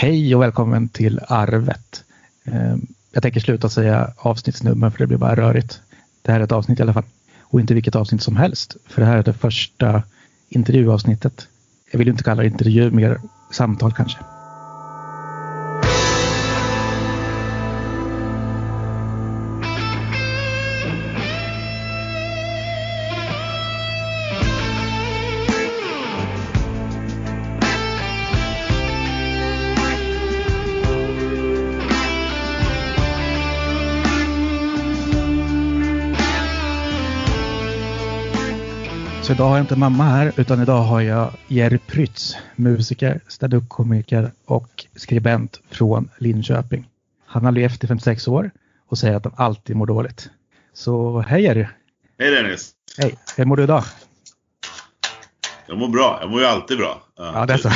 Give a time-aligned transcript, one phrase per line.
[0.00, 2.04] Hej och välkommen till Arvet.
[2.44, 5.80] Ehm, jag tänker sluta säga avsnittsnummer för det blir bara rörigt.
[6.22, 7.04] Det här är ett avsnitt i alla fall.
[7.40, 8.76] Och inte vilket avsnitt som helst.
[8.86, 10.02] För det här är det första
[10.48, 11.48] intervjuavsnittet.
[11.90, 14.18] Jag vill inte kalla det intervju, mer samtal kanske.
[39.38, 44.86] Idag har jag inte mamma här utan idag har jag Jerry Prytz, musiker, standup-komiker och
[44.96, 46.88] skribent från Linköping.
[47.26, 48.50] Han har levt i 56 år
[48.88, 50.30] och säger att han alltid mår dåligt.
[50.72, 51.66] Så hej Jerry!
[52.18, 52.72] Hej Dennis!
[52.98, 53.18] Hej!
[53.36, 53.84] Hur mår du idag?
[55.66, 56.18] Jag mår bra.
[56.20, 57.02] Jag mår ju alltid bra.
[57.16, 57.70] Ja, det är så.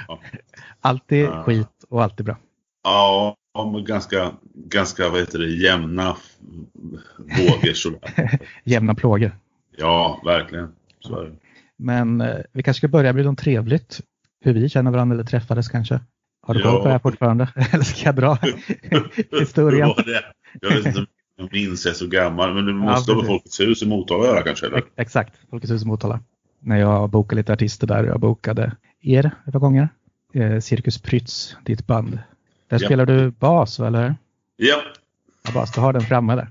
[0.80, 1.42] alltid ja.
[1.42, 2.36] skit och alltid bra.
[2.84, 3.36] Ja,
[3.72, 6.16] med ganska, ganska vad heter det, jämna
[7.18, 8.38] vågor sådär.
[8.64, 9.32] jämna plågor.
[9.76, 10.72] Ja, verkligen.
[11.02, 11.28] Så
[11.78, 14.00] Men eh, vi kanske ska börja med något trevligt.
[14.44, 16.00] Hur vi känner varandra eller träffades kanske.
[16.42, 16.70] Har du ja.
[16.70, 17.48] koll på det här fortfarande?
[17.72, 18.38] eller ska jag dra
[19.40, 19.94] historien?
[20.60, 22.54] Jag vet inte jag minns, jag är så gammal.
[22.54, 24.66] Men du måste ja, ha Folkets hus i Motala göra kanske?
[24.66, 24.82] Eller?
[24.96, 26.20] Exakt, Folkets hus i Motala.
[26.60, 28.04] När jag bokade lite artister där.
[28.04, 29.88] Jag bokade er ett par gånger.
[30.32, 32.18] Eh, Cirkus Prytz, ditt band.
[32.68, 32.86] Där ja.
[32.86, 34.14] spelar du bas, eller?
[34.56, 34.82] Ja.
[35.44, 36.50] ja bas, du har den framme där.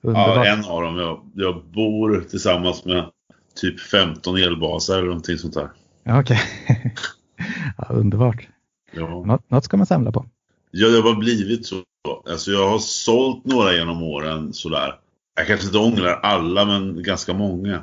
[0.00, 0.46] Underbart.
[0.46, 0.96] Ja, en av dem.
[0.96, 3.10] Jag, jag bor tillsammans med
[3.56, 5.70] typ 15 elbasar eller någonting sånt där.
[6.04, 6.40] Ja, Okej.
[6.64, 6.90] Okay.
[7.78, 8.48] ja, underbart.
[8.92, 9.24] Ja.
[9.26, 10.26] Något, något ska man samla på.
[10.70, 11.82] Ja, det har blivit så.
[12.30, 14.94] Alltså jag har sålt några genom åren sådär.
[15.36, 17.82] Jag kanske inte ångrar alla, men ganska många.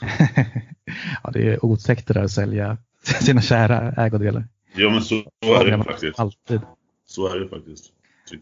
[1.22, 4.44] ja, det är otäckt det där att sälja sina kära ägodelar.
[4.74, 6.20] Ja, men så, är det faktiskt.
[6.20, 6.60] Alltid.
[7.06, 7.84] Så är det faktiskt.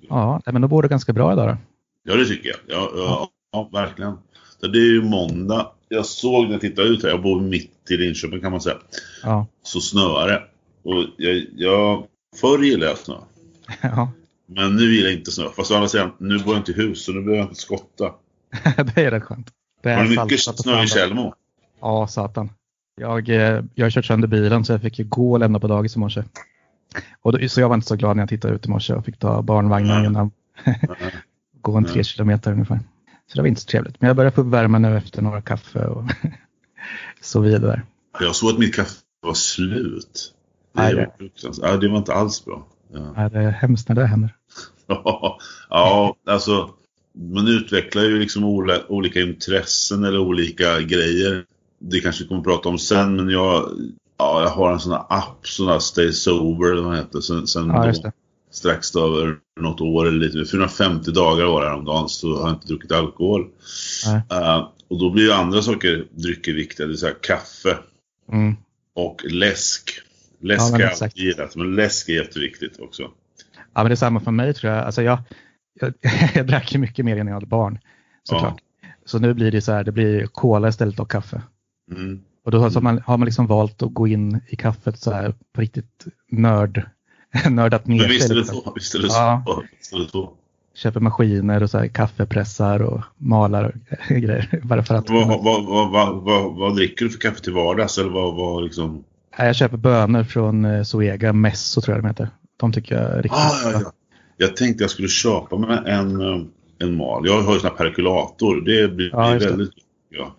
[0.09, 1.57] Ja, men då bor det ganska bra idag då.
[2.03, 2.59] Ja, det tycker jag.
[2.67, 4.19] Ja, ja, ja verkligen.
[4.61, 5.73] Så det är ju måndag.
[5.89, 8.77] Jag såg när jag tittade ut här, jag bor mitt i Linköping kan man säga.
[9.23, 9.47] Ja.
[9.63, 10.43] Så snöar det.
[10.83, 12.07] Och jag, jag,
[12.41, 13.15] förr gillade jag snö.
[13.83, 14.13] Ja.
[14.47, 15.45] Men nu gillar jag inte snö.
[15.57, 17.61] Fast å andra sidan, nu bor jag inte i hus så nu behöver jag inte
[17.61, 18.13] skotta.
[18.95, 19.51] det är rätt skönt.
[19.83, 21.35] Det är du mycket snö i Tjällmo?
[21.81, 22.51] Ja, satan.
[23.01, 25.69] Jag, eh, jag har kört sönder bilen så jag fick ju gå och lämna på
[25.69, 26.25] dagis i morse.
[27.23, 29.05] Och då, så jag var inte så glad när jag tittade ut i morse och
[29.05, 30.31] fick ta barnvagnen innan.
[31.61, 32.81] gå en tre kilometer ungefär.
[33.29, 34.01] Så det var inte så trevligt.
[34.01, 36.05] Men jag börjar få värmen nu efter några kaffe och
[37.21, 37.83] så vidare.
[38.21, 40.35] Jag såg att mitt kaffe var slut.
[40.75, 41.11] Det, Nej, det...
[41.63, 42.67] Ja, det var inte alls bra.
[42.93, 43.13] Ja.
[43.17, 44.35] Nej, det är hemskt när det händer.
[45.71, 46.71] ja, alltså
[47.13, 48.45] man utvecklar ju liksom
[48.89, 51.45] olika intressen eller olika grejer.
[51.79, 53.71] Det kanske vi kommer att prata om sen, men jag,
[54.19, 57.47] ja, jag har en sån här app, sån här Stay Sober, eller vad heter, sen,
[57.47, 57.93] sen ja,
[58.51, 62.69] strax över något år eller lite 450 dagar var det häromdagen så har jag inte
[62.69, 63.43] druckit alkohol.
[64.33, 67.79] Uh, och då blir ju andra saker drycker viktiga, det vill säga kaffe
[68.33, 68.57] mm.
[68.95, 69.91] och läsk.
[70.41, 73.03] Läsk ja, är alltid gillat, men läsk är jätteviktigt också.
[73.53, 74.85] Ja, men det är samma för mig tror jag.
[74.85, 75.19] Alltså jag,
[75.81, 75.93] jag,
[76.35, 77.79] jag drack ju mycket mer innan jag hade barn.
[78.23, 78.61] Såklart.
[78.83, 78.89] Ja.
[79.05, 81.43] Så nu blir det så här, det blir cola istället och kaffe.
[81.91, 82.21] Mm.
[82.45, 85.35] Och då har man, har man liksom valt att gå in i kaffet så här
[85.53, 86.87] på riktigt nörd
[87.51, 88.09] nördat ner sig.
[88.09, 88.73] Visst är det så.
[88.75, 89.43] Visst är det ja.
[89.47, 89.63] så.
[89.79, 90.33] Visst är det så.
[90.75, 94.61] Köper maskiner och så här kaffepressar och malar och grejer.
[94.63, 95.11] Bara för att...
[95.11, 97.99] Vad, vad, vad, vad, vad dricker du för kaffe till vardags?
[97.99, 99.05] Eller vad, vad liksom...
[99.39, 102.31] Jag köper bönor från eh, Zoega, Messo tror jag de heter.
[102.57, 103.93] De tycker jag är riktigt ah, ja, ja.
[104.37, 106.43] Jag tänkte jag skulle köpa mig en, eh,
[106.79, 107.27] en mal.
[107.27, 108.61] Jag har ju sån här perkulator.
[108.61, 109.71] Det blir, ja, väldigt...
[110.11, 110.37] Ja.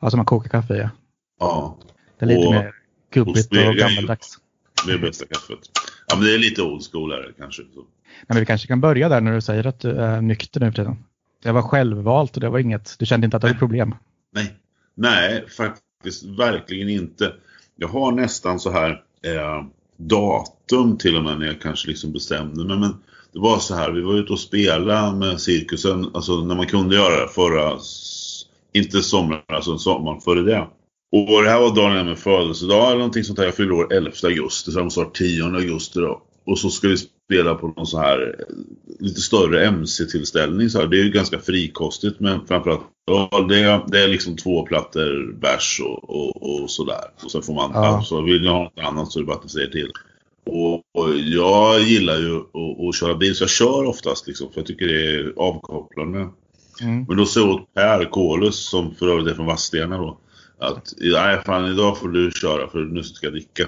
[0.00, 0.76] ja, som man kokar kaffe.
[0.76, 0.90] Ja.
[1.40, 1.76] ja.
[2.18, 2.72] Det är lite och, mer
[3.12, 4.38] gubbigt och, och gammaldags.
[4.86, 5.58] Det är bästa kaffet.
[6.06, 7.62] Ja, men det är lite old school här kanske.
[7.62, 7.84] Så.
[8.20, 10.66] Ja, men vi kanske kan börja där när du säger att du är nykter nu
[10.66, 10.96] för tiden.
[11.42, 13.94] Det var självvalt och det var inget, du kände inte att du hade problem?
[14.34, 14.54] Nej,
[14.94, 17.32] nej faktiskt verkligen inte.
[17.76, 18.90] Jag har nästan så här
[19.22, 19.64] eh,
[19.96, 22.78] datum till och med när jag kanske liksom bestämde mig.
[22.78, 22.94] Men
[23.32, 26.96] det var så här, vi var ute och spelade med cirkusen, alltså när man kunde
[26.96, 27.78] göra det förra,
[28.72, 30.66] inte sommaren, alltså sommaren före det.
[31.12, 33.46] Och det här var dagen innan min födelsedag eller någonting sånt här.
[33.46, 36.22] Jag fyllde år 11 augusti så de sa 10 augusti då.
[36.46, 38.44] Och så ska vi spela på någon så här
[39.00, 40.70] lite större MC-tillställning.
[40.70, 40.86] Så här.
[40.86, 45.32] Det är ju ganska frikostigt men framförallt ja, det, är, det är liksom två plattor
[45.40, 47.04] bärs och, och, och sådär.
[47.24, 47.86] Och sen får man, ja.
[47.86, 49.90] alltså, vill ni ha något annat så är det bara att säga till.
[50.46, 54.60] Och, och, jag gillar ju att, att, köra bil så jag kör oftast liksom för
[54.60, 56.18] jag tycker det är avkopplande.
[56.82, 57.04] Mm.
[57.08, 60.18] Men då sa jag åt Per Kolus som för övrigt är från Vadstena då
[60.58, 63.66] att nej fan idag får du köra för nu ska jag dricka.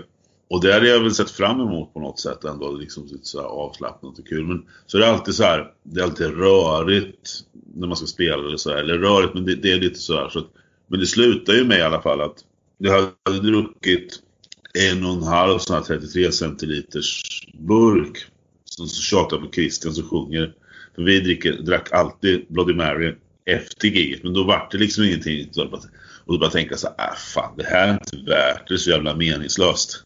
[0.50, 3.40] och det hade jag väl sett fram emot på något sätt ändå, liksom lite så
[3.40, 4.46] avslappnat och kul.
[4.46, 7.40] Men så är det alltid så här, det är alltid rörigt
[7.74, 8.76] när man ska spela eller så här.
[8.76, 10.28] Eller rörigt, men det, det är lite så här.
[10.28, 10.48] Så att,
[10.86, 12.44] men det slutar ju med i alla fall att
[12.78, 12.92] jag
[13.24, 14.20] hade druckit
[14.74, 17.22] en och en halv sån här 33 centiliters
[17.58, 18.18] burk.
[18.64, 20.54] Så, så tjatar jag på Christian som sjunger.
[20.94, 23.14] För vi dricker, drack alltid Bloody Mary
[23.44, 24.22] efter giget.
[24.22, 25.50] Men då vart det liksom ingenting.
[26.28, 28.78] Och då bara tänka så här, äh, fan det här är inte värt det, är
[28.78, 30.04] så jävla meningslöst.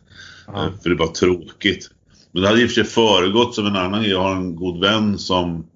[0.48, 1.90] Eh, för det är bara tråkigt.
[2.32, 4.04] Men det hade i och för sig föregått som en annan.
[4.04, 5.66] Jag har en god vän som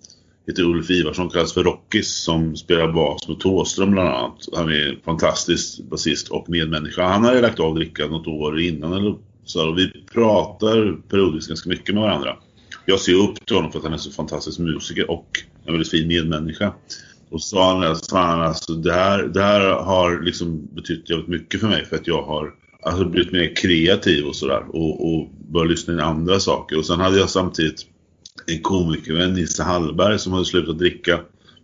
[0.47, 4.49] heter Ulf Ivarsson, kallas för Rockis, som spelar bas med Tåström bland annat.
[4.57, 7.09] Han är fantastisk basist och medmänniska.
[7.09, 9.69] Han har lagt av dricka något år innan eller så.
[9.69, 12.37] Och vi pratar periodiskt ganska mycket med varandra.
[12.85, 15.27] Jag ser upp till honom för att han är så fantastisk musiker och
[15.65, 16.73] en väldigt fin medmänniska.
[17.31, 21.61] Och sa han, sa han alltså, det här, det här har liksom betytt jävligt mycket
[21.61, 25.71] för mig för att jag har alltså, blivit mer kreativ och sådär och, och börjat
[25.71, 26.79] lyssna in andra saker.
[26.79, 27.87] Och sen hade jag samtidigt
[28.47, 31.21] en komikervän, Nisse Hallberg, som hade slutat dricka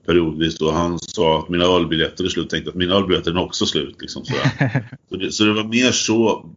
[0.07, 2.51] periodvis och han sa att mina ölbiljetter är slut.
[2.51, 3.97] Tänkte att mina ölbiljetter är också slut.
[4.01, 4.89] Liksom, sådär.
[5.09, 6.51] så, det, så det var mer så.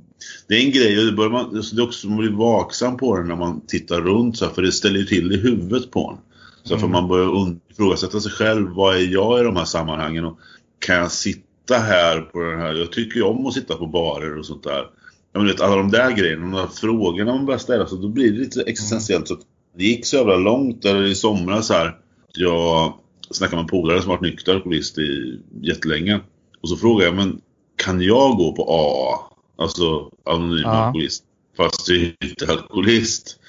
[0.48, 3.18] Det är en grej och det, bör man, det är också man blir vaksam på
[3.18, 6.12] det när man tittar runt så här, för det ställer ju till i huvudet på
[6.12, 6.35] en.
[6.66, 6.82] Så mm.
[6.82, 8.70] får man börja ifrågasätta sig själv.
[8.70, 10.26] Vad är jag i de här sammanhangen?
[10.26, 10.40] Och
[10.80, 12.74] kan jag sitta här på den här?
[12.74, 14.86] Jag tycker ju om att sitta på barer och sånt där.
[15.34, 18.32] Jag vet, alla de där grejerna, de där frågorna man börjar ställa så då blir
[18.32, 19.28] det lite existentiellt.
[19.28, 19.38] Så
[19.78, 21.98] det gick så jävla långt, eller i somras här.
[22.34, 22.94] Jag
[23.32, 26.20] snackade med en polare som varit nykter alkoholist i jättelänge.
[26.62, 27.42] Och så frågade jag, men
[27.76, 29.36] kan jag gå på AA?
[29.64, 30.70] Alltså anonym ja.
[30.70, 31.24] alkoholist.
[31.58, 33.40] Fast jag är inte alkoholist.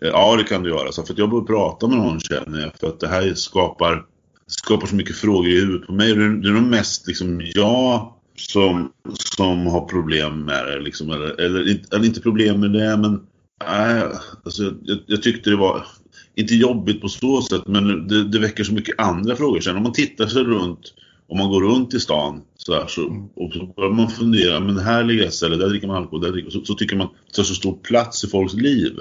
[0.00, 0.92] Ja, det kan du göra.
[0.92, 2.70] Så för att jag börjar prata med någon känner jag.
[2.80, 4.04] För att det här skapar,
[4.46, 6.14] skapar så mycket frågor i huvudet på mig.
[6.14, 8.92] Det är, det är nog mest liksom jag som,
[9.36, 10.80] som har problem med det.
[10.80, 13.20] Liksom, eller, eller, eller inte problem med det, men
[13.68, 14.02] nej,
[14.44, 15.86] alltså, jag, jag, tyckte det var,
[16.34, 19.60] inte jobbigt på så sätt, men det, det väcker så mycket andra frågor.
[19.60, 20.94] Sen om man tittar sig runt,
[21.28, 24.78] om man går runt i stan så, här, så och så börjar man fundera, men
[24.78, 27.12] här ligger ett ställe, där dricker man alkohol, där dricker, så, så tycker man att
[27.26, 28.98] det tar så stor plats i folks liv.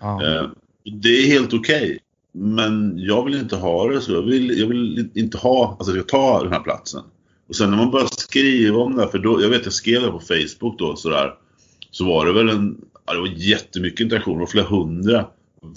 [0.00, 0.26] Ja.
[0.26, 0.46] Eh,
[0.84, 1.84] det är helt okej.
[1.84, 1.98] Okay.
[2.32, 4.12] Men jag vill inte ha det så.
[4.12, 7.02] Jag vill, jag vill inte ha, alltså jag tar den här platsen.
[7.48, 10.10] Och sen när man börjar skriva om det, för då, jag vet jag skrev det
[10.10, 11.34] på Facebook då sådär.
[11.90, 15.26] Så var det väl en, ja, det var jättemycket interaktioner, flera hundra.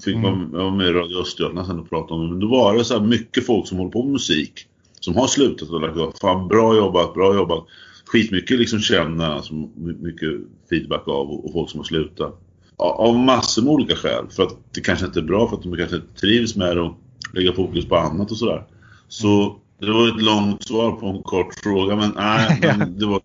[0.06, 2.30] Fick man, jag var med i Radio Östergötland sen och pratade om det.
[2.30, 4.68] Men då var det så här mycket folk som håller på med musik.
[5.00, 7.66] Som har slutat och lagt Fan bra jobbat, bra jobbat.
[8.06, 9.54] Skitmycket liksom känner alltså,
[10.00, 10.30] mycket
[10.70, 12.42] feedback av och, och folk som har slutat.
[12.82, 14.26] Av massor med olika skäl.
[14.30, 16.98] För att det kanske inte är bra, för att de kanske trivs med det och
[17.34, 18.64] lägga fokus på annat och sådär.
[19.08, 23.22] Så det var ett långt svar på en kort fråga, men nej, men det, var,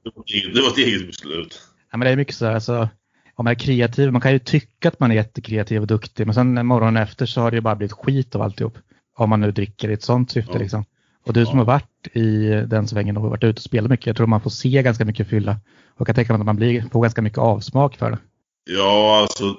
[0.55, 1.62] det var ett eget beslut.
[1.93, 2.88] Ja, men det är mycket så här, alltså,
[3.35, 6.35] om man är kreativ, man kan ju tycka att man är jättekreativ och duktig, men
[6.35, 8.79] sen morgonen efter så har det ju bara blivit skit av alltihop.
[9.17, 10.58] Om man nu dricker i ett sånt syfte ja.
[10.58, 10.85] liksom.
[11.26, 11.61] Och du som ja.
[11.61, 14.50] har varit i den svängen och varit ute och spelat mycket, jag tror man får
[14.50, 15.53] se ganska mycket fylla.
[15.88, 18.19] Och jag kan tänka mig att man blir, får ganska mycket avsmak för det.
[18.68, 19.56] Ja, alltså,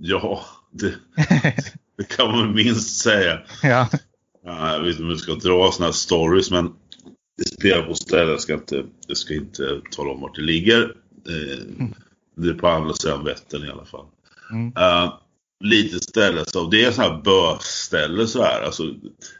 [0.00, 0.94] ja, det,
[1.98, 3.40] det kan man minst säga.
[3.62, 3.88] Ja.
[4.44, 6.72] Ja, jag vet inte om vi ska dra sådana här stories, men
[7.38, 10.82] det spelar på ställen, jag ska inte, jag ska inte tala om vart det ligger.
[11.28, 11.86] Eh.
[12.36, 14.06] Det är på andra sidan Vättern i alla fall.
[14.50, 14.66] Mm.
[14.66, 15.14] Uh,
[15.60, 18.62] lite ställe, så det är så här bösställe så här.
[18.62, 18.94] Alltså,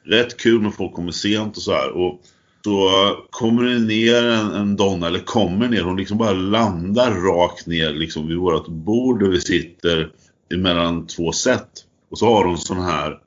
[0.04, 1.90] rätt kul med folk kommer sent och så här.
[1.90, 2.22] Och
[2.64, 7.66] så kommer det ner en, en donna, eller kommer ner, hon liksom bara landar rakt
[7.66, 10.12] ner liksom vid vårt bord där vi sitter
[10.54, 11.68] emellan två set.
[12.10, 13.18] Och så har hon sån här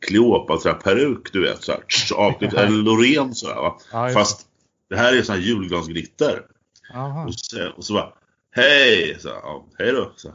[0.00, 1.62] Kleopatra-peruk, du vet.
[1.62, 1.82] Så här,
[2.14, 3.78] avklippt, eller Loreen så här, va.
[4.14, 4.46] Fast
[4.90, 6.42] det här är sån här julgransglitter.
[7.26, 8.12] Och så, och så bara,
[8.50, 9.16] hej!
[9.20, 10.12] Så, ja, hej då.
[10.16, 10.34] Så.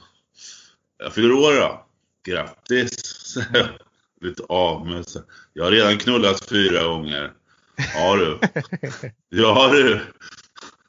[0.98, 1.86] Jag fyller år då.
[2.25, 3.01] Grattis!
[3.05, 3.41] Så,
[4.22, 5.19] lite av så.
[5.53, 7.31] Jag har redan knullat fyra gånger.
[7.94, 8.39] Ja du.
[9.30, 10.00] Ja du.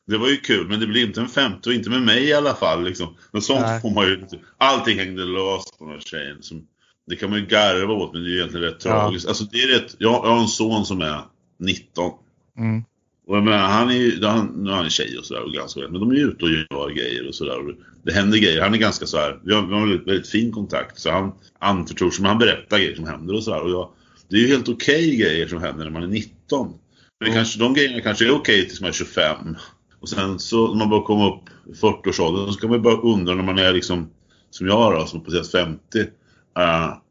[0.06, 2.32] Det var ju kul, men det blir inte en femte och inte med mig i
[2.32, 2.84] alla fall.
[2.84, 3.16] Liksom.
[3.32, 3.80] Men sånt Nej.
[3.80, 4.24] får man ju
[4.58, 6.42] Allting hängde löst på den här tjejen.
[6.42, 6.66] Som,
[7.06, 8.90] det kan man ju garva åt, men det är egentligen rätt ja.
[8.90, 9.28] tragiskt.
[9.28, 11.20] Alltså, det är rätt, jag, jag har en son som är
[11.58, 12.12] 19.
[12.58, 12.84] Mm.
[13.26, 15.80] Och jag menar, han är ju, han, nu är han tjej och sådär och ganska
[15.80, 17.74] men de är ju ute och gör grejer och sådär.
[18.02, 18.62] Det händer grejer.
[18.62, 20.98] Han är ganska så här, vi har, vi har väldigt, väldigt fin kontakt.
[20.98, 23.60] Så han anförtror sig, men han berättar grejer som händer och sådär.
[23.60, 23.90] Och jag,
[24.34, 26.74] det är ju helt okej okay grejer som händer när man är 19.
[27.20, 27.36] Men mm.
[27.36, 29.56] kanske, de grejerna kanske är okej okay tills man är 25.
[30.00, 33.34] Och sen så när man börjar komma upp i 40-årsåldern så ska man bara undra
[33.34, 34.10] när man är liksom,
[34.50, 35.98] som jag då, som passerat 50.
[35.98, 36.06] Uh,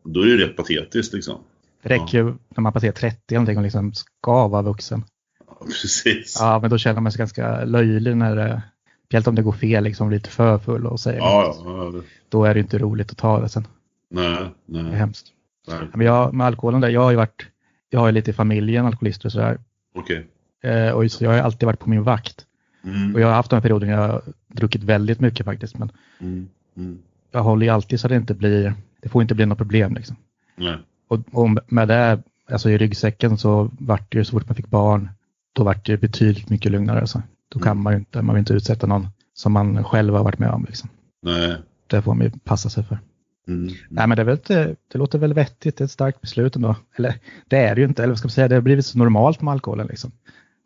[0.06, 1.40] då är det rätt patetiskt liksom.
[1.84, 5.04] Det räcker ju när man passerar 30 någonting och liksom ska vara vuxen.
[5.50, 6.38] Ja, precis.
[6.40, 8.62] Ja, men då känner man sig ganska löjlig när det
[9.06, 12.54] Speciellt om det går fel, liksom lite för full och säger ja, ja, Då är
[12.54, 13.68] det inte roligt att ta det sen.
[14.10, 14.96] nej, Det är nej.
[14.96, 15.33] hemskt.
[15.68, 15.80] Nej.
[15.94, 17.48] Men jag, med alkoholen där, jag har ju varit,
[17.90, 19.58] jag har ju lite i familjen alkoholister och sådär.
[19.96, 20.28] Okej.
[20.64, 22.46] Eh, och så jag har alltid varit på min vakt.
[22.84, 25.78] Mm, Och jag har haft de här perioderna jag har druckit väldigt mycket faktiskt.
[25.78, 27.00] Men mm, mm.
[27.32, 29.94] jag håller ju alltid så att det inte blir, det får inte bli något problem
[29.94, 30.16] liksom.
[30.56, 30.78] Nej.
[31.08, 34.68] Och, och med det, alltså i ryggsäcken så vart det ju så fort man fick
[34.68, 35.10] barn,
[35.54, 37.00] då vart det betydligt mycket lugnare.
[37.00, 37.22] Alltså.
[37.50, 37.84] Då kan Mm.
[37.84, 40.66] man ju inte, man vill inte utsätta någon som man själv har varit med om.
[40.66, 40.90] Liksom.
[41.22, 41.56] Nej.
[41.88, 43.00] Det får man ju passa sig för.
[43.48, 43.74] Mm.
[43.90, 46.56] Nej men det, är väl inte, det låter väl vettigt, det är ett starkt beslut
[46.56, 46.76] ändå.
[46.96, 47.16] Eller
[47.48, 49.42] det är det ju inte, eller vad ska man säga, det har blivit så normalt
[49.42, 49.88] med alkoholen.
[49.88, 50.12] Liksom.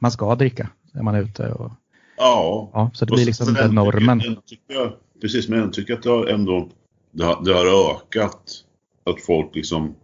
[0.02, 1.52] Man ska dricka när man är ute.
[1.52, 1.72] Och,
[2.18, 2.70] Ja.
[2.74, 4.20] ja, så det blir liksom den normen.
[4.20, 6.70] Tycker, jag- tycker jag, precis, men jag tycker att det har ändå
[7.12, 8.42] det har, det har ökat
[9.06, 9.96] att folk liksom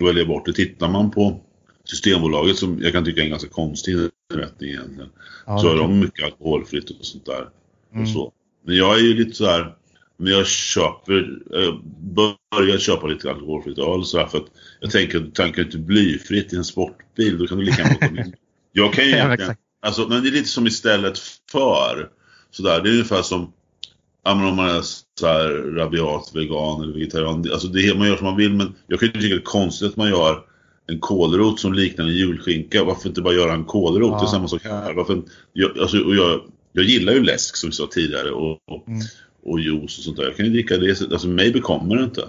[0.00, 0.52] väljer bort det.
[0.52, 1.40] Tittar man på
[1.84, 3.96] Systembolaget som jag kan tycka är en ganska konstig
[4.32, 5.10] inrättning egentligen.
[5.46, 7.48] Ja, så har det- de mycket alkoholfritt och sånt där.
[7.92, 8.02] Mm.
[8.02, 8.32] Och så.
[8.66, 9.74] Men jag är ju lite så här,
[10.18, 11.84] men jag köper, jag
[12.50, 14.46] börjar köpa lite alkoholfritt öl så här för att
[14.80, 18.32] jag tänker, tankar inte blyfritt i en sportbil, då kan du lika gärna.
[18.72, 21.18] Jag kan ju egentligen, alltså, men det är lite som istället
[21.52, 22.08] för,
[22.50, 23.52] sådär, det är ungefär som
[24.28, 24.82] Ja, men om man är
[25.20, 27.50] så här rabiat vegan eller vegetarian.
[27.52, 29.44] Alltså det är, man gör som man vill men jag kan ju tycka det är
[29.44, 30.44] konstigt att man gör
[30.86, 32.84] en kålrot som liknar en julskinka.
[32.84, 34.10] Varför inte bara göra en kålrot?
[34.10, 34.18] Ja.
[34.18, 34.94] Det är samma sak här.
[34.94, 35.22] Varför,
[35.52, 36.40] jag, alltså, och jag,
[36.72, 39.00] jag gillar ju läsk som vi sa tidigare och, och, Mm.
[39.42, 40.24] Och juice och sånt där.
[40.24, 41.00] Jag kan ju dricka det.
[41.12, 42.22] Alltså mig bekommer det inte.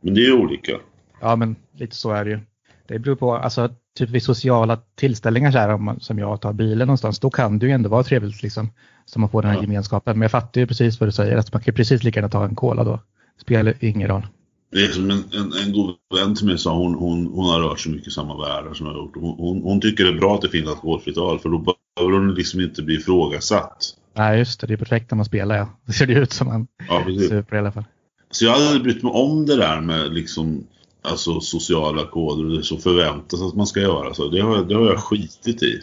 [0.00, 0.72] Men det är ju olika.
[1.20, 2.40] Ja, men lite så är det ju.
[2.86, 6.86] Det beror på, alltså typ vid sociala tillställningar så här, om som jag tar bilen
[6.86, 8.70] någonstans, då kan det ju ändå vara trevligt liksom.
[9.04, 9.62] Så man får den här Ja.
[9.62, 10.18] gemenskapen.
[10.18, 12.44] Men jag fattar ju precis vad du säger, att man kan precis lika gärna ta
[12.44, 13.00] en cola då.
[13.40, 14.26] Spelar ingen roll.
[14.72, 17.60] Det är som en, en, en god vän till mig sa, hon, hon, hon har
[17.60, 19.16] rört sig mycket i samma värld som jag har gjort.
[19.16, 22.18] Hon, hon, hon tycker det är bra att det finns alkoholfritt öl för då behöver
[22.18, 23.96] hon liksom inte bli ifrågasatt.
[24.16, 25.68] Nej, just det, det är perfekt när man spelar ja.
[25.86, 27.28] Det ser det ut som man Ja, precis.
[27.28, 27.84] super i alla fall.
[28.30, 30.66] Så jag hade aldrig brytt mig om det där med liksom,
[31.02, 34.14] alltså sociala koder och det som förväntas att man ska göra.
[34.14, 35.80] Så det, har, jag- det har jag skitit i.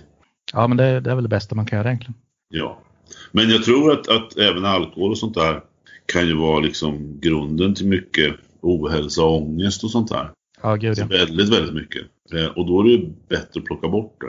[0.53, 2.15] Ja, men det, det är väl det bästa man kan göra egentligen.
[2.49, 2.81] Ja.
[3.31, 5.61] Men jag tror att, att även alkohol och sånt där
[6.13, 10.31] kan ju vara liksom grunden till mycket ohälsa och ångest och sånt där.
[10.61, 11.07] Ja, gud Så ja.
[11.07, 12.01] väldigt, väldigt mycket.
[12.33, 14.27] Eh, Och då är det ju bättre att plocka bort det.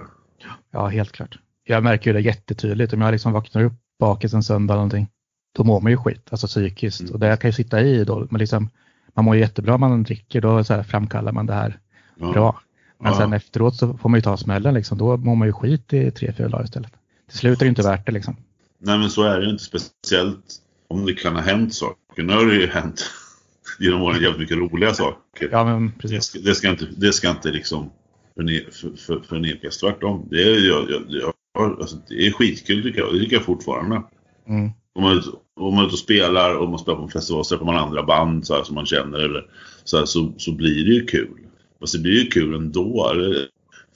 [0.72, 1.38] Ja, helt klart.
[1.64, 2.92] Jag märker ju det jättetydligt.
[2.92, 5.08] Om jag liksom vaknar upp bakis en söndag eller någonting,
[5.56, 7.00] då mår man ju skit, alltså psykiskt.
[7.00, 7.12] Mm.
[7.12, 8.26] Och det kan ju sitta i då.
[8.30, 8.70] Men liksom,
[9.14, 11.78] man mår ju jättebra om man dricker, då så framkallar man det här
[12.16, 12.32] Ja.
[12.32, 12.60] bra.
[12.98, 13.18] Men Ja.
[13.18, 14.98] sen efteråt så får man ju ta smällen liksom.
[14.98, 16.92] Då mår man ju skit i tre, fyra dagar istället.
[17.28, 18.36] Till slut är det inte värt det liksom.
[18.78, 19.64] Nej men så är det ju inte.
[19.64, 20.44] Speciellt
[20.88, 22.22] om det kan ha hänt saker.
[22.22, 23.04] Nu har det ju hänt
[23.78, 25.48] genom åren jävligt mycket roliga saker.
[25.52, 26.24] Ja, men Det precis.
[26.24, 27.90] ska, det ska inte, det ska inte liksom
[28.34, 29.78] förne, för, för, förnekas.
[29.78, 30.26] Tvärtom.
[30.30, 33.14] Det är, jag, jag, jag, alltså, det är skitkul tycker jag.
[33.14, 34.02] Det tycker jag fortfarande.
[34.48, 34.70] Mm.
[34.94, 35.22] Om man,
[35.56, 37.76] om man är ute och spelar och man spelar på en festival så träffar man
[37.76, 39.46] andra band så här, som man känner eller
[39.84, 41.38] så, här, så, så blir det ju kul.
[41.80, 43.12] Fast det blir ju kul ändå.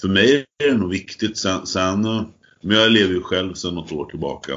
[0.00, 1.38] För mig är det nog viktigt.
[1.38, 2.22] Sen, sen, eh,
[2.60, 4.52] men jag lever ju själv sedan något år tillbaka.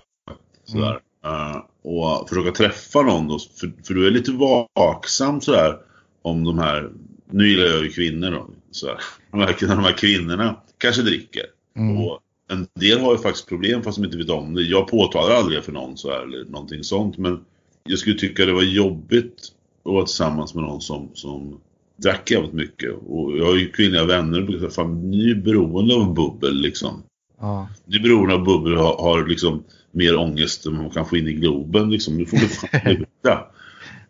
[0.65, 0.99] Sådär.
[1.25, 3.39] Eh, och försöka träffa någon då.
[3.39, 4.31] För, för du är lite
[4.75, 5.77] vaksam sådär
[6.21, 6.89] om de här,
[7.31, 8.49] nu gillar jag ju kvinnor då.
[8.71, 8.99] Sådär.
[9.31, 11.45] De, här, de här kvinnorna kanske dricker.
[11.75, 11.97] Mm.
[11.97, 14.61] Och en del har ju faktiskt problem fast de inte vet om det.
[14.61, 17.17] Jag påtalar aldrig för någon så här, eller någonting sånt.
[17.17, 17.45] Men
[17.83, 19.51] jag skulle tycka det var jobbigt
[19.85, 21.59] att vara tillsammans med någon som, som
[21.95, 22.91] drack jävligt mycket.
[23.07, 27.03] Och jag har ju kvinnliga vänner och brukar säga, ni är beroende av bubbel liksom.
[27.39, 27.69] Ja.
[27.85, 31.17] Ni är beroende av bubbel och har, har liksom mer ångest än man kan få
[31.17, 32.17] in i Globen liksom.
[32.17, 33.39] Nu får du fan sluta.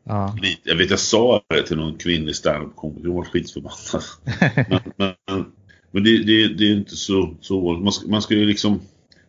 [0.03, 0.37] Ja.
[0.63, 4.03] Jag vet jag sa det till någon kvinnlig standup-komiker, hon var skitförbannad.
[4.97, 5.45] men men,
[5.91, 7.73] men det, det, det är inte så, så.
[7.73, 8.79] Man ska, man ska ju liksom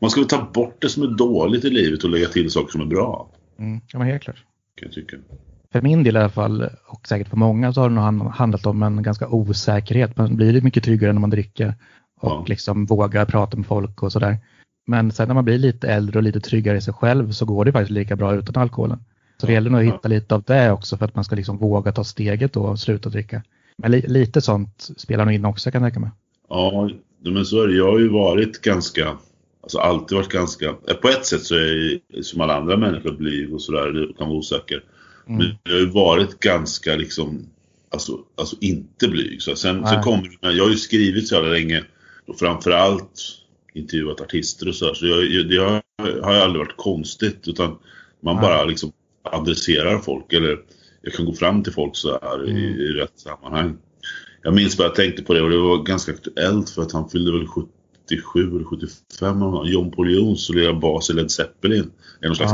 [0.00, 2.72] man ska väl ta bort det som är dåligt i livet och lägga till saker
[2.72, 3.28] som är bra.
[3.58, 3.80] Mm.
[3.92, 4.36] ja, men helt klart.
[4.76, 5.16] Kan jag tycka.
[5.72, 8.22] För min del i alla fall, och säkert för många, så har det nog hand-
[8.22, 10.16] handlat om en ganska osäkerhet.
[10.16, 11.74] Man blir mycket tryggare när man dricker
[12.20, 12.44] och Ja.
[12.48, 14.36] liksom vågar prata med folk och sådär.
[14.86, 17.64] Men sen när man blir lite äldre och lite tryggare i sig själv så går
[17.64, 18.98] det faktiskt lika bra utan alkoholen.
[19.40, 21.58] Så det gäller nog att hitta lite av det också för att man ska liksom
[21.58, 23.42] våga ta steget då och sluta dricka.
[23.78, 26.10] Men li- lite sånt spelar nog in också kan jag tänka mig.
[26.50, 26.90] Ja,
[27.24, 27.74] men så är det.
[27.74, 29.16] Jag har ju varit ganska,
[29.62, 33.12] alltså alltid varit ganska, eh, på ett sätt så är jag som alla andra människor
[33.12, 34.84] blyg och sådär, kan vara osäker.
[35.28, 35.38] Mm.
[35.38, 37.46] Men jag har ju varit ganska liksom,
[37.90, 39.42] alltså, alltså inte blyg.
[39.42, 41.84] Så sen, sen kommer jag har ju skrivit så jävla länge
[42.26, 43.20] och framförallt
[43.74, 44.94] intervjuat artister och sådär.
[44.94, 45.82] Så jag, det har,
[46.22, 47.78] har ju aldrig varit konstigt utan
[48.20, 48.42] man Nej.
[48.42, 48.92] bara liksom
[49.22, 50.58] adresserar folk eller
[51.02, 52.80] jag kan gå fram till folk så här i, Mm.
[52.80, 53.76] i rätt sammanhang.
[54.42, 57.08] Jag minns vad jag tänkte på det och det var ganska aktuellt för att han
[57.08, 61.90] fyllde väl 77 eller 75 John Paul Jones och lirade bas i Led Zeppelin.
[62.20, 62.52] Är någon slags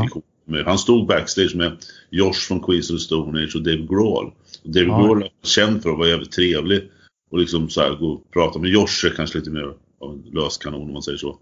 [0.48, 0.62] Ja.
[0.66, 1.76] Han stod backstage med
[2.10, 4.32] Josh från Queens of the Stone Age och David Grohl.
[4.64, 5.02] Och David Ja.
[5.02, 6.90] Grohl är känd för att vara jävligt trevlig
[7.30, 10.22] och liksom så här gå och prata med Josh är kanske lite mer av en
[10.32, 11.38] löskanon om man säger så.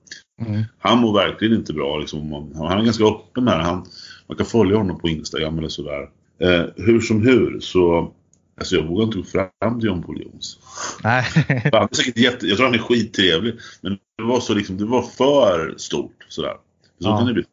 [0.46, 0.62] Mm.
[0.78, 1.98] Han mår verkligen inte bra.
[1.98, 3.62] Liksom, han är ganska öppen med det.
[3.62, 3.86] Han,
[4.26, 6.10] man kan följa honom på Instagram eller sådär.
[6.38, 8.12] Eh, hur som hur så
[8.58, 10.56] Alltså jag vågar inte gå fram till John Paul Jones.
[11.04, 11.25] Nej.
[11.73, 13.54] Han är säkert jätte, jag tror han är skittrevlig.
[13.80, 16.54] Men det var så liksom, det var för stort sådär.
[17.00, 17.18] Så Ja.
[17.18, 17.44] kan det bli.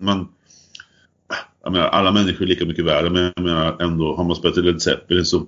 [0.00, 0.28] Men
[1.62, 3.10] jag menar, alla människor är lika mycket värda.
[3.10, 5.46] Men jag menar ändå, har man spelat i Led Zeppelin så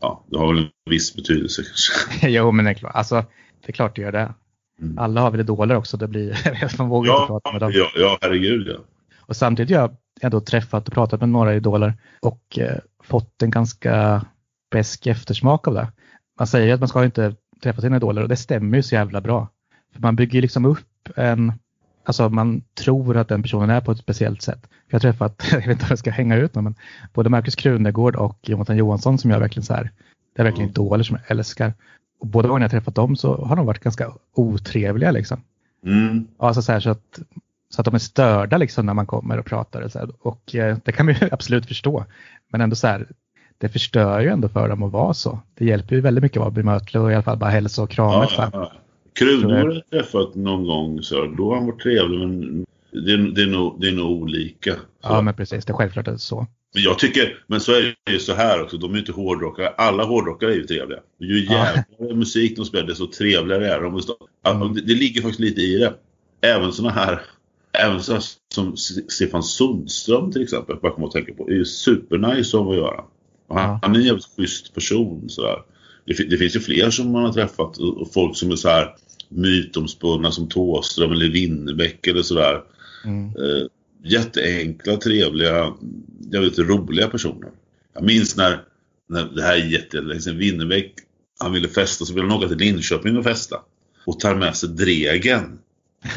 [0.00, 2.28] ja, det har väl en viss betydelse kanske.
[2.30, 2.94] jo, men det är klart.
[2.94, 3.14] Alltså,
[3.60, 4.34] det är klart det gör det.
[4.80, 4.98] Mm.
[4.98, 5.96] Alla har väl idoler också.
[5.96, 6.38] Det blir,
[6.78, 7.72] man vågar inte Ja, prata med dem.
[7.74, 8.78] ja, ja, herregud ja.
[9.20, 13.50] Och samtidigt har jag ändå träffat och pratat med några idoler och eh, fått en
[13.50, 14.24] ganska
[14.70, 15.88] besk eftersmak av det.
[16.38, 18.94] Man säger ju att man ska inte träffa sina idoler och det stämmer ju så
[18.94, 19.48] jävla bra.
[19.94, 21.52] För man bygger liksom upp en,
[22.04, 24.70] alltså man tror att den personen är på ett speciellt sätt.
[24.88, 26.74] Jag har träffat, jag vet inte om jag ska hänga ut någon, men
[27.12, 29.90] både Markus Krunegård och Jonathan Johansson som jag verkligen så här,
[30.36, 30.70] det är verkligen Mm.
[30.70, 31.74] idoler som jag älskar.
[32.20, 35.40] Och båda gångerna jag träffat dem så har de varit ganska otrevliga liksom.
[35.86, 36.26] Mm.
[36.38, 37.18] Alltså så, här, så, att,
[37.74, 39.82] så att de är störda liksom när man kommer och pratar.
[39.82, 40.08] Och, så här.
[40.20, 42.04] och eh, det kan man ju absolut förstå.
[42.52, 43.06] Men ändå så här,
[43.58, 45.38] det förstör ju ändå för dem att vara så.
[45.54, 47.90] Det hjälper ju väldigt mycket att vara bemötlig och i alla fall bara hälsa och
[47.90, 48.72] krama Ja, ja.
[49.18, 53.34] Krunor har jag träffat någon gång så då har han varit trevlig men det är,
[53.34, 54.72] det är, nog, det är nog olika.
[54.74, 54.78] Så.
[55.02, 55.64] Ja, men precis.
[55.64, 56.46] Det är självklart är det så.
[56.74, 59.12] Men jag tycker, men så är det ju så här också, de är ju inte
[59.12, 59.68] hårdrockare.
[59.68, 60.98] Alla hårdrockare är ju trevliga.
[61.18, 61.52] Ju Ja.
[61.52, 64.00] jävligare musik de spelar, desto trevligare är de.
[64.42, 64.74] Ja, Mm.
[64.74, 65.94] Det, det ligger faktiskt lite i det.
[66.40, 67.20] Även såna här,
[67.72, 68.22] även här
[68.54, 68.76] som
[69.08, 73.04] Stefan Sundström till exempel, bara komma att tänka på, är ju supernice av att göra.
[73.46, 73.78] Och han, Ja.
[73.82, 75.28] han är en jävligt schysst person.
[75.28, 75.62] Sådär.
[76.06, 78.94] Det, det finns ju fler som man har träffat och, folk som är så här
[79.28, 82.62] mytomspunna som Thåström eller Winnerbäck eller sådär.
[83.04, 83.26] Mm.
[83.26, 83.66] Eh,
[84.04, 85.74] jätteenkla, trevliga,
[86.32, 87.50] jävligt roliga personer.
[87.94, 88.60] Jag minns när,
[89.08, 90.94] när det här är jättelänge sedan, Winnerbäck,
[91.38, 93.56] han ville festa så ville han åka till Linköping och festa.
[94.06, 95.58] Och tar med sig Dregen,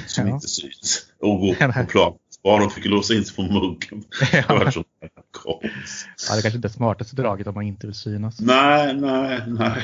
[0.07, 0.33] som Ja.
[0.33, 2.13] inte syns, och gå på plan.
[2.43, 4.03] Och de fick låsa in sig på muggen.
[4.31, 4.71] Det Ja.
[4.71, 4.83] så
[5.31, 6.07] konst.
[6.29, 8.39] ja, det kanske inte är smartaste draget om man inte vill synas.
[8.39, 9.47] Nej, nej, nej.
[9.47, 9.83] Nej,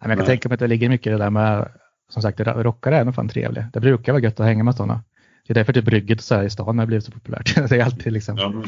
[0.00, 0.26] Men jag kan Nej.
[0.26, 1.68] tänka mig att det ligger mycket i det där med,
[2.10, 3.70] som sagt, rockare är nog fan trevliga.
[3.72, 5.02] Det brukar vara gött att hänga med sådana.
[5.46, 7.54] Det är därför typ brygget och så här i stan har blivit så populärt.
[7.68, 8.64] Det är alltid liksom, Ja men,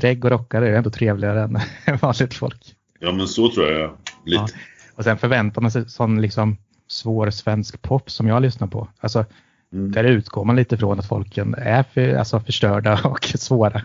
[0.00, 2.74] drägg och rockare är ändå trevligare än vanligt folk.
[3.00, 4.42] ja, men så tror jag lite.
[4.42, 4.58] Ja.
[4.94, 6.56] Och sen förväntar man sig sån liksom
[6.88, 8.88] svår svensk pop som jag lyssnar på.
[9.00, 9.24] Alltså,
[9.72, 9.92] Mm.
[9.92, 13.82] där utgår man lite från att folken är för, alltså, förstörda och svåra.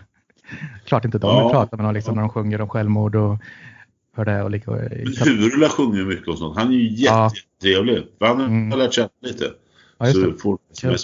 [0.84, 1.42] Klart inte de Ja.
[1.44, 3.38] vill prata med någon liksom, när de sjunger om självmord och
[4.16, 4.42] hur det.
[4.42, 6.56] Och, liksom, Men Hurula sjunger ju mycket och sånt.
[6.58, 7.30] Han är ju Ja.
[7.34, 8.06] jättetrevlig.
[8.18, 8.70] För han Mm.
[8.70, 9.44] har lärt känna lite.
[9.98, 10.60] ja, Så folk,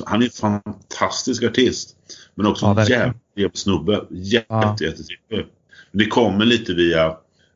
[0.06, 1.96] han är en fantastisk artist.
[2.34, 4.04] Men också Ja, en jävligt trevlig snubbe.
[4.10, 4.70] Jätte, Ja.
[4.70, 5.46] jätte, jättetrevlig.
[5.92, 6.96] Det kommer lite via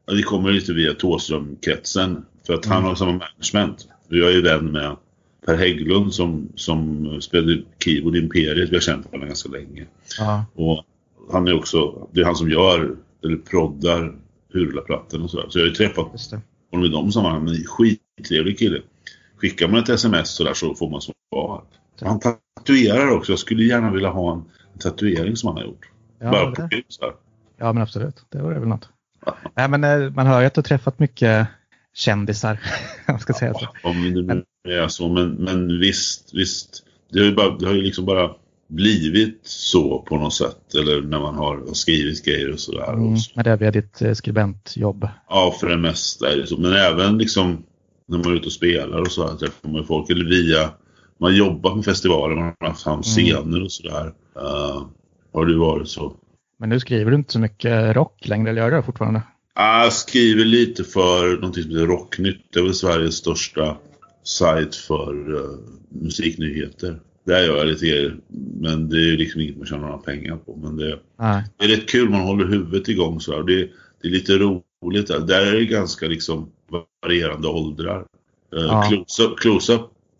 [0.06, 2.24] ja, det kommer lite via Thåström-kretsen.
[2.46, 2.88] För att han Mm.
[2.88, 3.88] har samma management.
[4.08, 4.96] Jag är ju vän med
[5.46, 8.70] Per Hägglund som, som spelade keyboard i Imperiet.
[8.70, 9.86] Vi har känt varandra ganska länge.
[10.18, 10.84] Ja, Och
[11.32, 14.14] han är också, det är han som gör, eller proddar
[14.52, 15.46] Hurula-plattan och sådär.
[15.48, 16.40] Så jag har ju träffat det.
[16.70, 17.48] honom i de sammanhangen.
[17.48, 18.82] En skittrevlig kille.
[19.36, 21.62] Skickar man ett sms sådär så får man svar.
[22.00, 23.32] Han tatuerar också.
[23.32, 24.42] Jag skulle gärna vilja ha en
[24.78, 25.88] tatuering som han har gjort.
[26.18, 27.12] Ja, Bara det- på gud så här.
[27.56, 28.24] Ja, men absolut.
[28.28, 28.88] Det var väl något.
[29.54, 31.48] Nej, men eh, man hör ju att du har träffat mycket
[31.94, 32.52] kändisar,
[33.08, 33.68] om man ska säga så.
[33.82, 35.08] Det nu är så.
[35.08, 36.84] Men, men visst, visst.
[37.12, 38.30] Det har, ju bara, det har ju liksom bara
[38.68, 40.74] blivit så på något sätt.
[40.74, 42.92] Eller när man har skrivit grejer och sådär.
[42.92, 45.08] Mm, men det är via ditt eh, skribentjobb.
[45.28, 46.56] Ja, för det mesta är det så.
[46.56, 47.64] Men även liksom
[48.06, 50.10] när man är ute och spelar och så här träffar man folk.
[50.10, 50.70] Eller via,
[51.20, 54.06] man har jobbat med festivaler, man har haft hand scener och sådär.
[54.36, 54.86] Uh,
[55.32, 56.16] har det varit så.
[56.58, 59.22] Men nu skriver du inte så mycket rock längre, eller gör du det fortfarande?
[59.54, 62.46] Jag skriver lite för någonting som heter Rocknytt.
[62.52, 63.76] Det är väl Sveriges största
[64.24, 67.00] sajt för uh, musiknyheter.
[67.24, 68.16] Där gör jag lite grejer.
[68.60, 70.56] Men det är liksom inget man tjänar några pengar på.
[70.56, 71.44] Men det, Nej.
[71.56, 73.42] det är rätt kul, man håller huvudet igång så här.
[73.42, 73.70] Det,
[74.02, 75.06] det är lite roligt.
[75.06, 76.50] Där, där är det ganska liksom
[77.02, 77.98] varierande åldrar.
[77.98, 78.04] Uh,
[78.60, 78.88] Ja.
[78.90, 79.78] Close-Up Close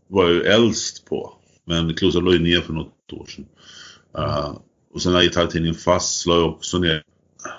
[0.08, 1.32] var jag ju äldst på.
[1.64, 3.46] Men Close-Up la ju ner för något år sedan.
[4.18, 4.58] Uh,
[4.94, 7.02] och sen har gitarrtidningen Fast la jag också ner.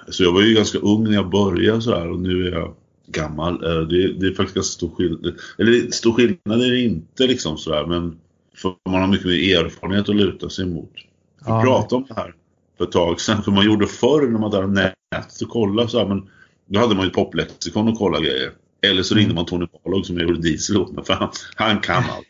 [0.09, 2.75] Så jag var ju ganska ung när jag började så här och nu är jag
[3.11, 3.63] gammal.
[3.63, 5.39] Uh, det, det är faktiskt ganska stor skillnad.
[5.57, 8.17] Eller stor skillnad är det inte liksom så här men
[8.55, 10.91] för man har mycket mer erfarenhet att luta sig mot.
[10.95, 11.01] Vi
[11.45, 11.61] Ja.
[11.61, 12.33] pratade om det här
[12.77, 13.43] för ett tag sedan.
[13.43, 16.07] För man gjorde förr när man hade nätet och kollade så här.
[16.07, 16.29] Men
[16.67, 18.51] då hade man ju poplexikon och kolla grejer.
[18.81, 21.05] Eller så ringde man Tony Pollock som jag gjorde Diesel åt mig.
[21.05, 22.25] För han, han kan allt.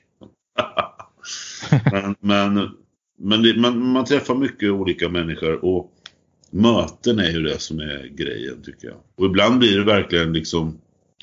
[1.92, 2.70] men, men,
[3.20, 5.92] men det, man, man träffar mycket olika människor och
[6.50, 8.98] möten är ju det som är grejen tycker jag.
[9.16, 10.78] Och ibland blir det verkligen liksom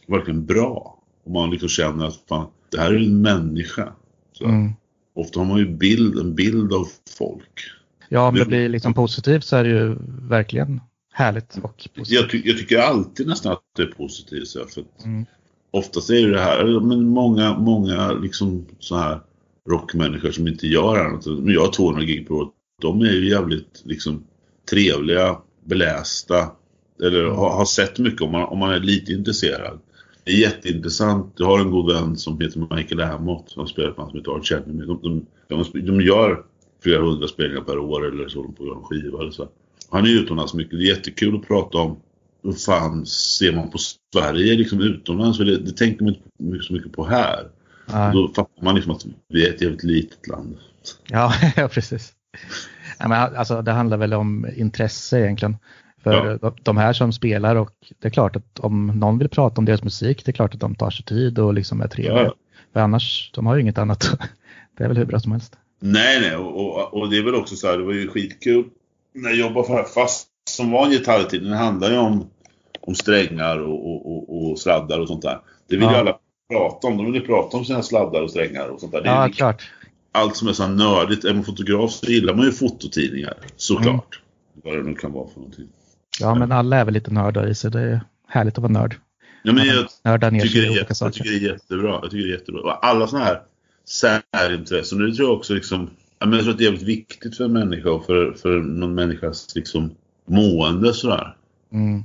[0.07, 1.03] verkligen bra.
[1.25, 3.93] Om man liksom känner att fan, det här är en människa.
[4.41, 4.73] Mm.
[5.15, 7.61] Ofta har man ju bild, en bild av folk.
[8.09, 9.97] Ja, om det, det blir liksom positivt så är det ju
[10.29, 10.81] verkligen
[11.13, 12.21] härligt och positivt.
[12.21, 14.49] Jag, ty jag tycker alltid nästan att det är positivt.
[14.49, 15.27] Så för mm.
[15.71, 19.21] Oftast är det här, men många, många liksom så här
[19.69, 21.27] rockmänniskor som inte gör annat.
[21.27, 22.49] Men jag har 200 gig på året.
[22.83, 24.25] De är ju jävligt liksom
[24.71, 26.51] trevliga, belästa.
[27.03, 27.37] Eller mm.
[27.37, 29.79] har, har, sett mycket om man, om man är lite intresserad.
[30.25, 31.35] Det är jätteintressant.
[31.37, 34.47] Jag har en god vän som heter Michael Amott som spelar på som heter Art
[34.47, 34.79] Chapman.
[34.79, 35.27] De, de,
[35.73, 36.43] de, de gör
[36.83, 39.49] flera hundra spelningar per år eller så på en skiva eller så.
[39.91, 40.79] Han är utomlands mycket.
[40.79, 41.97] Det är jättekul att prata om
[42.43, 43.79] hur fan ser man på
[44.13, 45.39] Sverige liksom utomlands?
[45.39, 47.49] För det, det tänker man inte så mycket på här.
[48.13, 50.57] Då fattar man liksom att vi är ett jävligt litet land.
[51.09, 52.13] Ja, ja precis.
[52.99, 55.57] Men alltså, det handlar väl om intresse egentligen.
[56.03, 56.55] För ja.
[56.63, 59.83] de här som spelar och det är klart att om någon vill prata om deras
[59.83, 62.23] musik, det är klart att de tar sig tid och liksom är trevliga.
[62.23, 62.35] Ja.
[62.73, 64.11] För annars, de har ju inget annat.
[64.79, 65.57] Det är väl hur bra som helst.
[65.81, 68.65] Nej, nej, och, och, och det är väl också så här, det var ju skitkul
[69.15, 72.31] när jag jobbade för fast som var en gitarrtid, den handlar ju om,
[72.81, 75.41] om strängar och, och, och, och sladdar och sånt där.
[75.69, 75.93] Det vill ja.
[75.93, 76.19] ju alla
[76.53, 76.97] prata om.
[76.97, 79.03] De vill ju prata om sina sladdar och strängar och sånt där.
[79.03, 79.71] Det ja, klart.
[80.17, 81.25] Allt som är så nördigt.
[81.25, 84.21] Är man fotograf så gillar man ju fototidningar, såklart.
[84.21, 84.63] Mm.
[84.65, 85.69] Vad det nu kan vara för någonting.
[86.21, 87.71] Ja, men alla är väl lite nördar i sig.
[87.71, 88.97] Det är härligt att vara nörd.
[89.43, 91.99] Ja, men jag, jag, ner tycker det är, jag tycker det är jättebra.
[92.03, 92.73] Jag tycker det är jättebra.
[92.73, 93.43] alla sådana här
[93.85, 94.99] särintressen.
[94.99, 97.91] Det tror jag också liksom, jag, tror att det är jävligt viktigt för en människa
[97.91, 99.95] och för, för någon människas liksom
[100.29, 101.37] mående sådär.
[101.73, 102.03] Mm.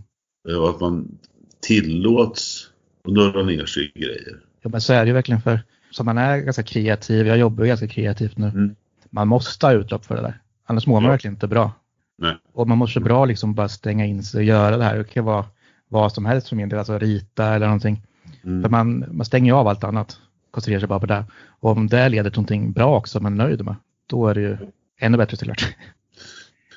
[0.58, 1.17] Och att man
[1.62, 2.69] tillåts
[3.06, 4.39] att nörda ner sig i grejer.
[4.62, 5.60] Ja men så är det ju verkligen för
[5.92, 8.48] som man är ganska kreativ, jag jobbar ganska kreativt nu.
[8.48, 8.76] Mm.
[9.10, 10.40] Man måste ha utlopp för det där.
[10.66, 11.12] Annars mår man ja.
[11.12, 11.72] verkligen inte bra.
[12.18, 12.38] Nej.
[12.54, 14.98] Och man måste bra liksom bara stänga in sig och göra det här.
[14.98, 15.46] Det kan vara
[15.88, 18.02] vad som helst för min del, alltså rita eller någonting.
[18.44, 18.62] Mm.
[18.62, 20.20] För man, man stänger av allt annat,
[20.52, 21.26] koncentrerar sig bara på det.
[21.48, 23.76] Och om det leder till någonting bra också, man är nöjd med,
[24.08, 24.58] då är det ju
[25.00, 25.76] ännu bättre såklart.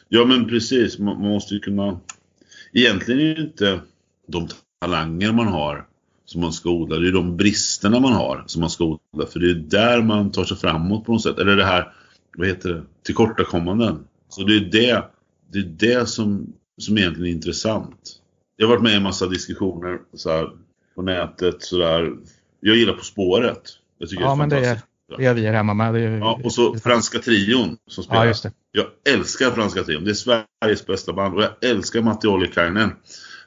[0.08, 2.00] Ja men precis, man, man måste ju kunna...
[2.72, 3.80] Egentligen är det inte
[4.26, 4.48] de
[4.80, 5.86] talanger man har
[6.24, 9.26] som man ska odla, det är de bristerna man har som man ska odla.
[9.26, 11.38] För det är där man tar sig framåt på något sätt.
[11.38, 11.92] Eller det här,
[12.36, 14.04] vad heter det, tillkortakommanden.
[14.28, 15.04] Så det är det,
[15.52, 18.20] det, är det som, som egentligen är intressant.
[18.56, 20.50] Jag har varit med i en massa diskussioner så här,
[20.94, 22.12] på nätet sådär.
[22.60, 23.62] Jag gillar På spåret.
[23.98, 24.80] Jag tycker ja, det är men det, är,
[25.16, 25.96] det gör vi här hemma med.
[25.96, 28.22] Är, ja, och så Franska trion som spelar.
[28.24, 28.52] Ja, just det.
[28.72, 30.04] Jag älskar Franska trion.
[30.04, 32.92] Det är Sveriges bästa band och jag älskar Matti Ollikainen.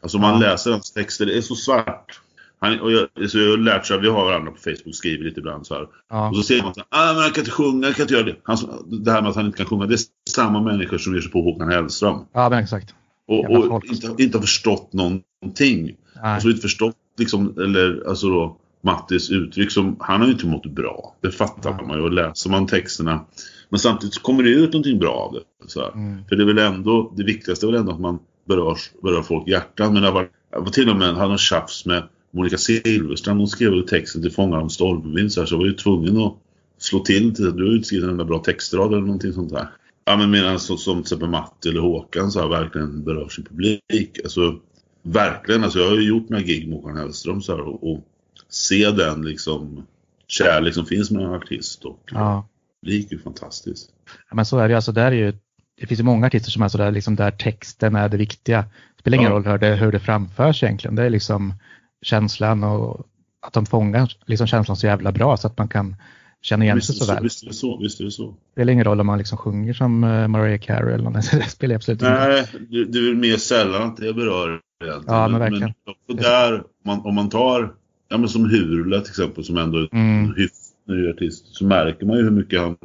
[0.02, 2.22] Alltså man läser hans texter, det är så svart.
[2.60, 5.39] Han, och jag, så jag har lärt sig, vi har varandra på Facebook, skriver lite
[5.39, 5.88] ibland så här.
[6.10, 6.30] Ja.
[6.30, 8.13] Och så ser man så här, ah, men han kan inte sjunga, han kan inte
[8.13, 8.36] göra det.
[8.43, 11.22] Han, det här med att han inte kan sjunga, det är samma människor som ger
[11.22, 12.20] sig på Håkan Hellström.
[12.34, 12.96] Ja, men exakt.
[13.28, 15.96] Och, och inte, inte har förstått någonting.
[16.24, 16.36] Nej.
[16.36, 20.48] Och så inte förstått liksom, eller alltså då Mattis uttryck som, han har ju inte
[20.48, 21.15] mått bra.
[21.22, 21.88] Det fattar ja.
[21.88, 23.26] man ju och läser man texterna.
[23.70, 25.67] Men samtidigt kommer det ut någonting bra av det.
[25.67, 26.26] Så mm.
[26.30, 29.48] För det är väl ändå, det viktigaste är väl ändå att man berörs, berör folk
[29.48, 29.93] hjärtan.
[29.93, 30.30] Men det var,
[30.72, 32.04] till och med, hade en tjafs med
[32.38, 33.39] Monica Silverstrand.
[33.39, 36.34] Hon skrev texten till Fångar om stormvind så, så jag var ju tvungen att
[36.78, 37.36] slå till.
[37.36, 39.67] till du har ju inte skrivit en enda bra textrad eller någonting sånt där.
[40.06, 43.45] Ja men medan så, som till exempel Matti eller Håkan så här, verkligen berör sin
[43.45, 44.19] publik.
[44.23, 44.60] Alltså
[45.02, 48.04] verkligen, alltså jag har ju gjort några gig med Håkan Hellström så här, och, och
[48.50, 49.86] se den liksom
[50.28, 52.47] kärlek som finns mellan artist och ja.
[52.82, 53.89] publik är fantastiskt.
[54.30, 55.34] Ja, men så är det alltså, där är ju,
[55.80, 58.62] det finns ju många artister som är sådär liksom där texten är det viktiga.
[58.95, 59.36] Det spelar ingen ja.
[59.36, 60.95] roll hur det, hur det framförs egentligen.
[60.95, 61.54] Det är liksom
[62.02, 63.08] känslan och
[63.42, 65.96] att de fångar liksom känslan så jävla bra så att man kan
[66.42, 67.24] känna igen sig så, så väl.
[67.24, 67.78] Visst är det så.
[67.78, 68.28] Visst är det så.
[68.28, 71.32] Det spelar ingen roll om man liksom sjunger som uh, Mariah Carey eller något.
[71.32, 72.28] Det spelar absolut ingen roll.
[72.28, 75.16] Nej, det, det är väl mer sällan att det berör egentligen.
[75.16, 75.74] Ja, men verkligen.
[76.08, 77.74] Men där, om man, om man tar,
[78.10, 80.34] ja men som Hurla till exempel som ändå är en mm.
[80.36, 82.78] hyfsat ny artist så märker man ju hur mycket han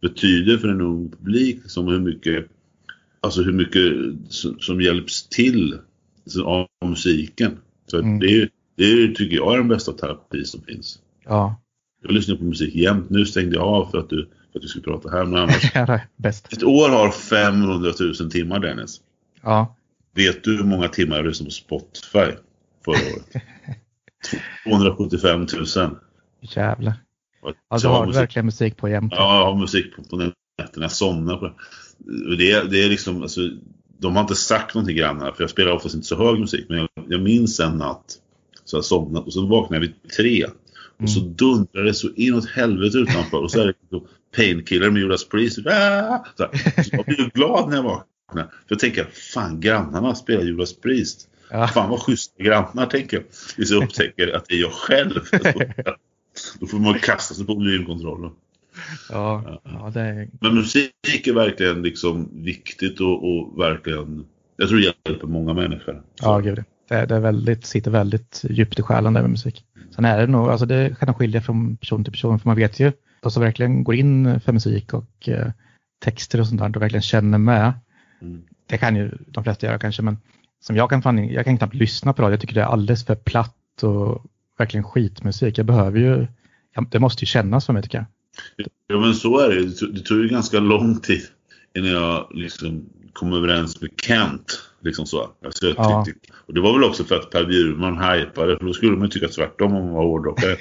[0.00, 1.56] betyder för en ung publik.
[1.62, 2.46] Liksom, hur mycket,
[3.20, 3.92] alltså hur mycket
[4.28, 5.78] som, som hjälps till
[6.44, 7.58] av musiken.
[7.86, 8.18] Så mm.
[8.18, 10.98] det, är, det är, tycker jag är den bästa terapi som finns.
[11.24, 11.60] Ja.
[12.02, 13.10] Jag lyssnar på musik jämt.
[13.10, 15.24] Nu stängde jag av för att du, för att du skulle prata här.
[15.24, 16.52] Men annars, ja, bäst.
[16.52, 19.00] Ett år har 500 000 timmar Dennis.
[19.42, 19.76] Ja.
[20.14, 22.38] Vet du hur många timmar jag lyssnade på Spotify
[22.84, 23.42] förra året?
[24.64, 25.96] 275 000.
[26.40, 26.94] Jävlar.
[27.68, 28.20] Ja, du har musik.
[28.20, 29.12] verkligen musik på jämt.
[29.16, 30.84] Ja, jag har musik på, på nätterna.
[30.84, 32.36] Jag somnar på det.
[32.36, 33.40] Det, det är liksom, alltså,
[33.98, 36.66] de har inte sagt någonting grannarna för jag spelar oftast inte så hög musik.
[36.68, 38.18] Men jag, jag minns en natt
[38.64, 40.44] så jag somnat och så vaknade jag vid tre.
[41.02, 41.34] Och så mm.
[41.34, 44.00] dundrar det så inåt helvete utanför och så är det
[44.36, 45.58] Painkiller med Judas Priest.
[45.66, 46.24] Ah!
[46.36, 46.48] Så,
[46.82, 48.42] så jag blir glad när jag vaknar.
[48.42, 49.04] För jag tänker,
[49.34, 51.28] fan grannarna spelar Judas Priest.
[51.50, 51.68] Ja.
[51.68, 53.26] Fan vad schyssta grannar tänker jag.
[53.56, 55.20] Tills jag upptäcker att det är jag själv.
[56.60, 58.30] Då får man kasta sig på volymkontrollen.
[59.10, 59.90] Ja, ja.
[59.94, 60.28] det är...
[60.40, 64.24] Men musik är verkligen liksom viktigt och, och verkligen,
[64.56, 66.02] jag tror det hjälper många människor.
[66.14, 66.26] Så.
[66.26, 66.64] Ja, gud.
[66.88, 69.64] Det, det är väldigt, sitter väldigt djupt i själen där med musik.
[69.94, 72.80] Sen är det nog, alltså det kan skilja från person till person för man vet
[72.80, 75.50] ju, de som verkligen går in för musik och eh,
[76.04, 77.72] texter och sånt där, de verkligen känner med.
[78.22, 78.42] Mm.
[78.66, 80.18] Det kan ju de flesta göra kanske, men
[80.60, 82.30] som jag kan, fan, jag kan knappt lyssna på det.
[82.30, 84.24] Jag tycker det är alldeles för platt och
[84.58, 85.58] verkligen skitmusik.
[85.58, 86.26] Jag behöver ju,
[86.90, 88.06] det måste ju kännas för mig tycker jag.
[88.86, 89.92] Ja men så är det.
[89.92, 91.22] Det tog ju ganska lång tid
[91.74, 94.60] innan jag liksom kom överens med Kent.
[94.80, 95.30] Liksom så.
[95.44, 96.04] Alltså jag ja.
[96.06, 98.58] tyckte, och det var väl också för att Per Bjurman hypade.
[98.58, 100.56] För då skulle man tycka tvärtom om man var hårdrockare.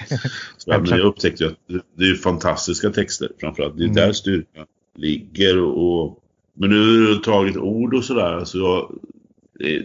[0.68, 1.58] men jag upptäckte att
[1.98, 3.78] det är fantastiska texter framförallt.
[3.78, 3.96] Det är mm.
[3.96, 5.60] där styrkan ligger.
[5.60, 6.20] Och,
[6.54, 8.34] men nu har du tagit ord och sådär.
[8.34, 9.00] Alltså jag,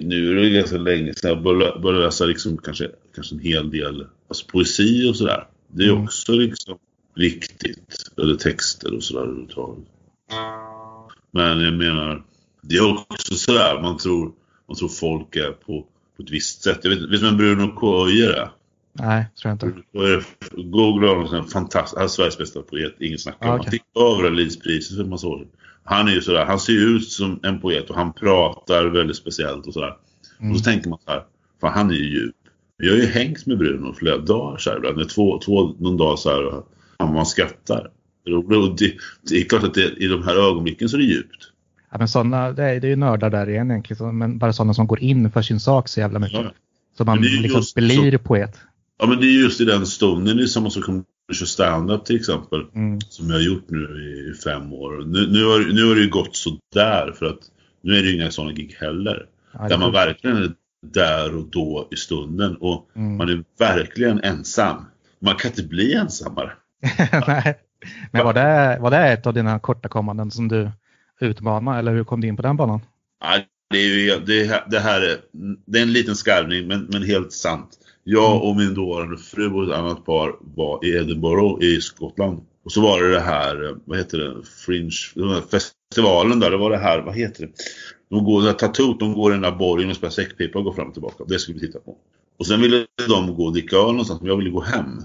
[0.02, 4.06] nu är det ganska länge sedan jag började läsa liksom kanske, kanske en hel del
[4.28, 5.46] alltså poesi och sådär.
[5.68, 6.04] Det är mm.
[6.04, 6.78] också liksom
[7.18, 8.10] viktigt.
[8.16, 9.84] Eller texter och sådär överhuvudtaget.
[11.30, 12.24] Men jag menar,
[12.62, 14.32] det är också sådär man tror,
[14.68, 16.78] man tror folk är på, på ett visst sätt.
[16.82, 18.50] Jag vet, vet du vem Bruno Koijer är?
[18.92, 19.82] Nej, tror jag inte.
[20.56, 23.48] Google honom, en fantastisk, han är Sveriges bästa poet, inget snack om.
[23.48, 23.58] Okay.
[23.58, 25.46] Han fick över Lidspriset för en massa år
[25.84, 29.66] Han är ju sådär, han ser ut som en poet och han pratar väldigt speciellt
[29.66, 29.96] och sådär.
[30.40, 30.52] Mm.
[30.52, 31.24] Och så tänker man så här,
[31.60, 32.34] fan han är ju djup.
[32.76, 36.18] Jag har ju hängt med Bruno flera dagar så här ibland, två, två, någon dag
[36.18, 36.62] så här,
[37.06, 37.90] man skrattar.
[38.78, 38.92] Det,
[39.28, 41.52] det är klart att det, i de här ögonblicken så är det djupt.
[41.90, 44.74] Ja, men sådana, det är, det är ju nördar där igen egentligen, men bara sådana
[44.74, 46.40] som går in för sin sak så jävla mycket.
[46.40, 46.52] Ja.
[46.96, 48.58] Så man liksom blir så, poet.
[48.98, 52.04] Ja men det är just i den stunden, det är samma som kommer köra stand-up
[52.04, 52.64] till exempel.
[52.74, 53.00] Mm.
[53.00, 53.78] Som jag har gjort nu
[54.30, 55.04] i fem år.
[55.06, 57.40] Nu, nu, har, nu har det ju gått sådär för att
[57.82, 59.26] nu är det ju inga sådana gig heller.
[59.52, 60.52] Ja, där man verkligen är
[60.86, 63.16] där och då i stunden och mm.
[63.16, 64.84] man är verkligen ensam.
[65.20, 66.52] Man kan inte bli ensammare.
[67.26, 67.58] Nej.
[68.12, 70.70] Men var det, var det ett av dina korta kommanden som du
[71.20, 72.80] utmanade eller hur kom du in på den banan?
[73.20, 73.38] Ja,
[73.70, 75.16] det, är det, det här är,
[75.66, 77.68] det är en liten skarvning men, men helt sant.
[78.04, 78.42] Jag mm.
[78.42, 82.40] och min dåvarande fru och ett annat par var i Edinburgh i Skottland.
[82.64, 84.90] Och så var det det här, vad heter det, Fringe,
[85.50, 87.52] festivalen där, det var det här, vad heter det?
[88.10, 90.72] De går, där Tattoo, de går i den där borgen och spelar säckpipa och går
[90.72, 91.24] fram och tillbaka.
[91.24, 91.96] Det skulle vi titta på.
[92.38, 95.02] Och sen ville de gå och dricka öl någonstans, men jag ville gå hem.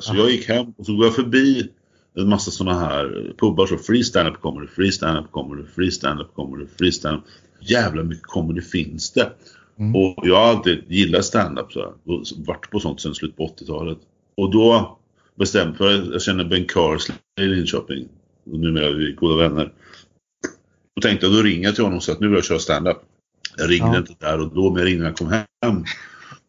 [0.00, 1.70] så jag gick hem och så går jag förbi
[2.14, 6.66] en massa sådana här pubbar så free stand-up comedy, free stand-up comedy, free stand-up comedy,
[6.78, 7.24] free stand-up.
[7.60, 9.32] Jävla mycket comedy finns det.
[9.78, 9.96] Mm.
[9.96, 13.46] Och jag har alltid gillat stand-up så här, och varit på sånt sedan slutet på
[13.46, 13.98] 80-talet.
[14.34, 14.98] Och då
[15.34, 18.08] bestämde för att jag känner Ben Carsley i Linköping.
[18.52, 19.72] Och numera är vi goda vänner.
[20.96, 22.58] Då tänkte jag, då ringer jag till honom och säger att nu vill jag köra
[22.58, 22.98] stand-up.
[23.56, 23.98] Jag ringde ja.
[23.98, 25.84] inte där och då, men jag ringde när jag kom hem.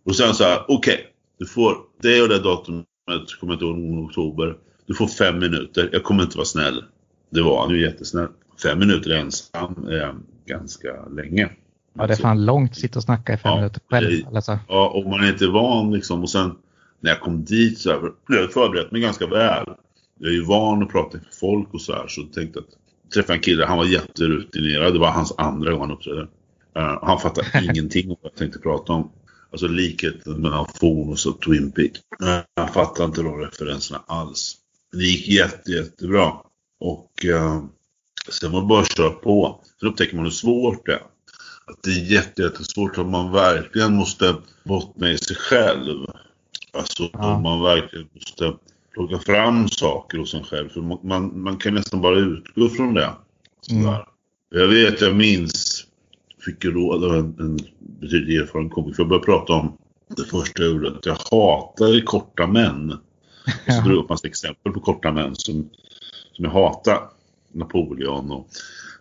[0.06, 1.06] Och sen sa okej, okay,
[1.40, 4.58] du får det och det datumet jag kommer inte ihåg, oktober.
[4.86, 5.90] Du får fem minuter.
[5.92, 6.84] Jag kommer inte vara snäll.
[7.30, 8.28] Det var han ju jättesnäll.
[8.64, 11.50] Fem minuter ensam är ganska länge.
[11.94, 14.36] Ja, det är fan långt att sitta och snacka i fem ja, minuter själv.
[14.36, 14.60] Alltså.
[14.68, 16.22] Ja, och man är inte van liksom.
[16.22, 16.56] Och sen
[17.00, 19.66] när jag kom dit så här, jag förberett mig ganska väl.
[20.20, 22.08] Jag är ju van att prata inför folk och så här.
[22.08, 22.66] Så jag tänkte att
[23.14, 24.94] träffa en kille, han var jätterutinerad.
[24.94, 26.22] Det var hans andra gång han uppträdde.
[26.78, 29.12] Uh, han fattade ingenting om vad jag tänkte prata om.
[29.54, 32.00] Alltså likheten mellan Fonus och Twin Peaks.
[32.56, 34.56] Jag fattar inte de referenserna alls.
[34.92, 36.34] Det gick jätte, jättebra.
[36.80, 37.64] Och eh,
[38.30, 39.62] sen var det bara att köra på.
[39.80, 41.02] Sen upptäcker man hur svårt det är.
[41.66, 46.06] Att det är jätte, jättesvårt att man verkligen måste bottna i sig själv.
[46.74, 47.40] Alltså ja.
[47.40, 48.54] man verkligen måste
[48.94, 50.70] plocka fram saker hos en själv.
[50.70, 53.10] För man, man, man kan nästan bara utgå från det.
[53.72, 53.96] Mm.
[54.50, 55.73] Jag vet, jag minns
[56.46, 59.02] fick råd av en, en betydligt erfaren komiker.
[59.02, 59.78] Jag började prata om
[60.18, 60.88] det första jag gjorde.
[60.88, 62.92] Att jag hatar korta män.
[63.68, 65.70] Och så drog jag upp massa exempel på korta män som,
[66.32, 67.00] som jag hatar.
[67.52, 68.48] Napoleon och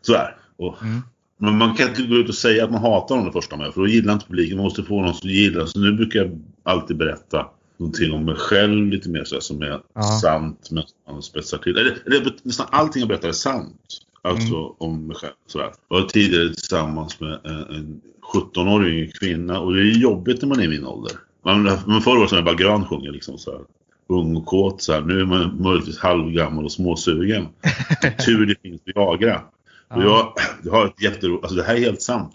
[0.03, 0.37] sådär.
[0.57, 1.01] Och, mm.
[1.39, 3.75] Men man kan inte gå ut och säga att man hatar honom det första med.
[3.75, 4.57] För då gillar inte publiken.
[4.57, 5.67] Man måste få någon som gillar.
[5.67, 9.63] Så nu brukar jag alltid berätta någonting om mig själv lite mer så här, som
[9.63, 10.03] är ja.
[10.03, 10.69] sant.
[10.71, 11.77] Men man spetsar till.
[11.77, 14.03] Eller, eller nästan allting jag berättar är sant.
[14.23, 14.73] Alltså mm.
[14.79, 15.33] om mig själv.
[15.47, 15.73] Sådär.
[15.89, 18.01] Jag var tidigare tillsammans med en, en
[18.33, 21.13] 17-årig kvinna och det är jobbigt när man är i min ålder.
[21.45, 23.61] Man, man förr var som Ebba Grön sjunger liksom så här.
[24.07, 25.01] Ung och kåt så här.
[25.01, 27.49] Nu är man möjligtvis halvgammal och småsugen.
[28.27, 29.41] Tur det finns Viagra.
[29.89, 30.33] Och jag,
[30.65, 32.33] jag har ett jätteroligt, alltså det här är helt sant.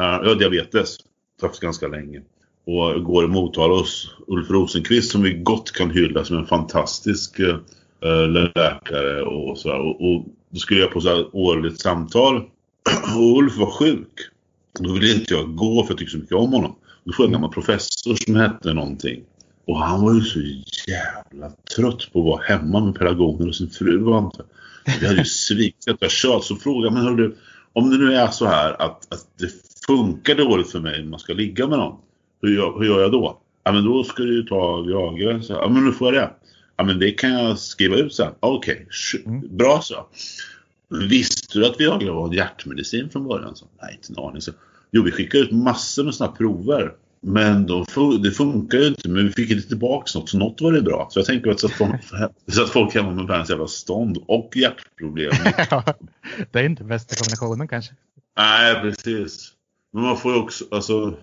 [0.00, 0.96] Uh, jag har diabetes.
[1.42, 2.22] Haft ganska länge.
[2.66, 7.40] Och går i Motala hos Ulf Rosenqvist som vi gott kan hylla som en fantastisk
[7.40, 7.56] uh,
[8.00, 9.80] eller läkare och sådär.
[9.80, 12.36] Och, och då skulle jag på så här årligt samtal.
[13.16, 14.28] Och Ulf var sjuk.
[14.80, 16.74] Då ville inte jag gå för jag tyckte så mycket om honom.
[17.04, 19.22] Då får jag en gammal professor som hette någonting.
[19.66, 20.40] Och han var ju så
[20.90, 24.42] jävla trött på att vara hemma med pedagogen och sin fru och inte.
[25.00, 26.44] Det hade ju svikit att jag kört.
[26.44, 27.34] Så frågade men hörru,
[27.72, 29.48] om det nu är så här att, att det
[29.86, 31.98] funkar dåligt för mig när man ska ligga med någon.
[32.42, 33.38] Hur gör, hur gör jag då?
[33.64, 35.40] Ja men då ska du ju ta Viagra.
[35.48, 36.30] Ja men nu får jag det.
[36.82, 38.32] Ja men det kan jag skriva ut sen.
[38.40, 39.22] Okej, okay.
[39.26, 39.56] mm.
[39.56, 40.06] bra så.
[41.08, 43.56] Visste du att Viagra var en hjärtmedicin från början?
[43.56, 44.42] Så, Nej, inte en aning.
[44.42, 44.52] Så,
[44.90, 46.92] jo, vi skickade ut massor med sådana prover.
[47.20, 47.86] Men de,
[48.22, 51.08] det funkar ju inte, men vi fick inte tillbaka något, så något var det bra.
[51.10, 52.04] Så jag tänker att så att folk,
[52.52, 55.32] så att folk hemma med världens jävla stånd och hjärtproblem.
[56.52, 57.94] det är inte bästa kombinationen kanske.
[58.36, 59.52] Nej, precis.
[59.92, 61.16] Men man får ju också, alltså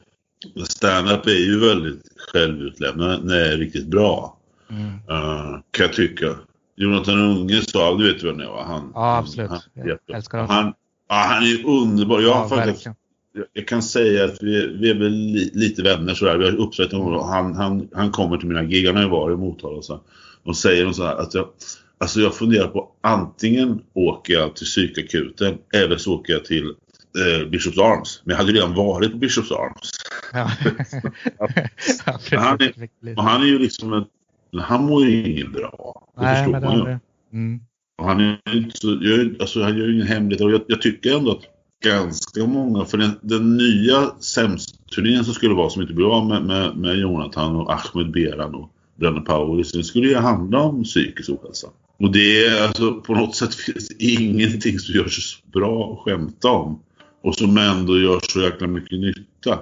[0.67, 4.38] stand-up är ju väldigt självutlämnande när det är riktigt bra.
[4.69, 4.93] Mm.
[5.09, 6.35] Uh, kan jag tycka.
[6.75, 8.63] Jonathan Unge sa, du vet vem det var?
[8.63, 9.49] Han, ja, absolut.
[9.49, 10.55] Han, jag älskar honom.
[10.55, 10.73] Han,
[11.09, 12.21] ja, han är ju underbar.
[12.21, 12.87] Jag, ja, faktiskt,
[13.53, 16.37] jag kan säga att vi, vi är väl li, lite vänner sådär.
[16.37, 17.29] Vi har uppsett honom.
[17.29, 18.87] Han, han, han kommer till mina gig.
[18.87, 20.01] Han har ju varit i Motala och så.
[20.43, 21.47] Och säger så här att jag,
[21.97, 27.47] alltså jag funderar på antingen åker jag till psykakuten eller så åker jag till eh,
[27.47, 28.21] Bishops Arms.
[28.23, 29.91] Men jag hade redan varit på Bishops Arms.
[32.31, 32.39] Ja.
[32.39, 34.05] han, är, han är ju liksom en
[34.57, 36.07] han mår ju inget bra.
[36.15, 36.99] Det Nej, förstår man ju.
[37.33, 37.59] Mm.
[38.01, 41.17] Han är inte så, jag, alltså han gör ju ingen hemlighet och jag, jag, tycker
[41.17, 41.43] ändå att
[41.83, 46.43] ganska många, för den, den nya sämst-turnén som skulle vara som inte blev av med,
[46.43, 51.29] med, med Jonathan och Ahmed Beran och Brennan Powers, den skulle ju handla om psykisk
[51.29, 51.67] ohälsa.
[51.99, 56.49] Och det är alltså på något sätt finns ingenting som gör så bra att skämta
[56.49, 56.83] om.
[57.23, 59.59] Och som ändå gör så jäkla mycket nytta.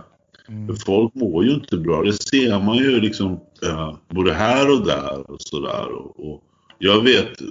[0.49, 0.75] Mm.
[0.75, 2.03] Folk mår ju inte bra.
[2.03, 5.87] Det ser man ju liksom ja, både här och där och sådär.
[5.91, 6.43] Och, och
[6.79, 7.41] jag vet,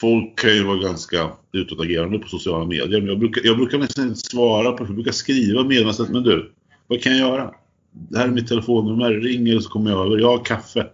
[0.00, 3.00] folk kan ju vara ganska utåtagerande på sociala medier.
[3.00, 6.10] Men jag brukar, jag brukar nästan inte svara på Jag brukar skriva meddelandet.
[6.10, 6.52] Men du,
[6.86, 7.50] vad kan jag göra?
[7.92, 9.10] Det här är mitt telefonnummer.
[9.10, 10.18] Ring så kommer jag över.
[10.18, 10.86] Jag har kaffe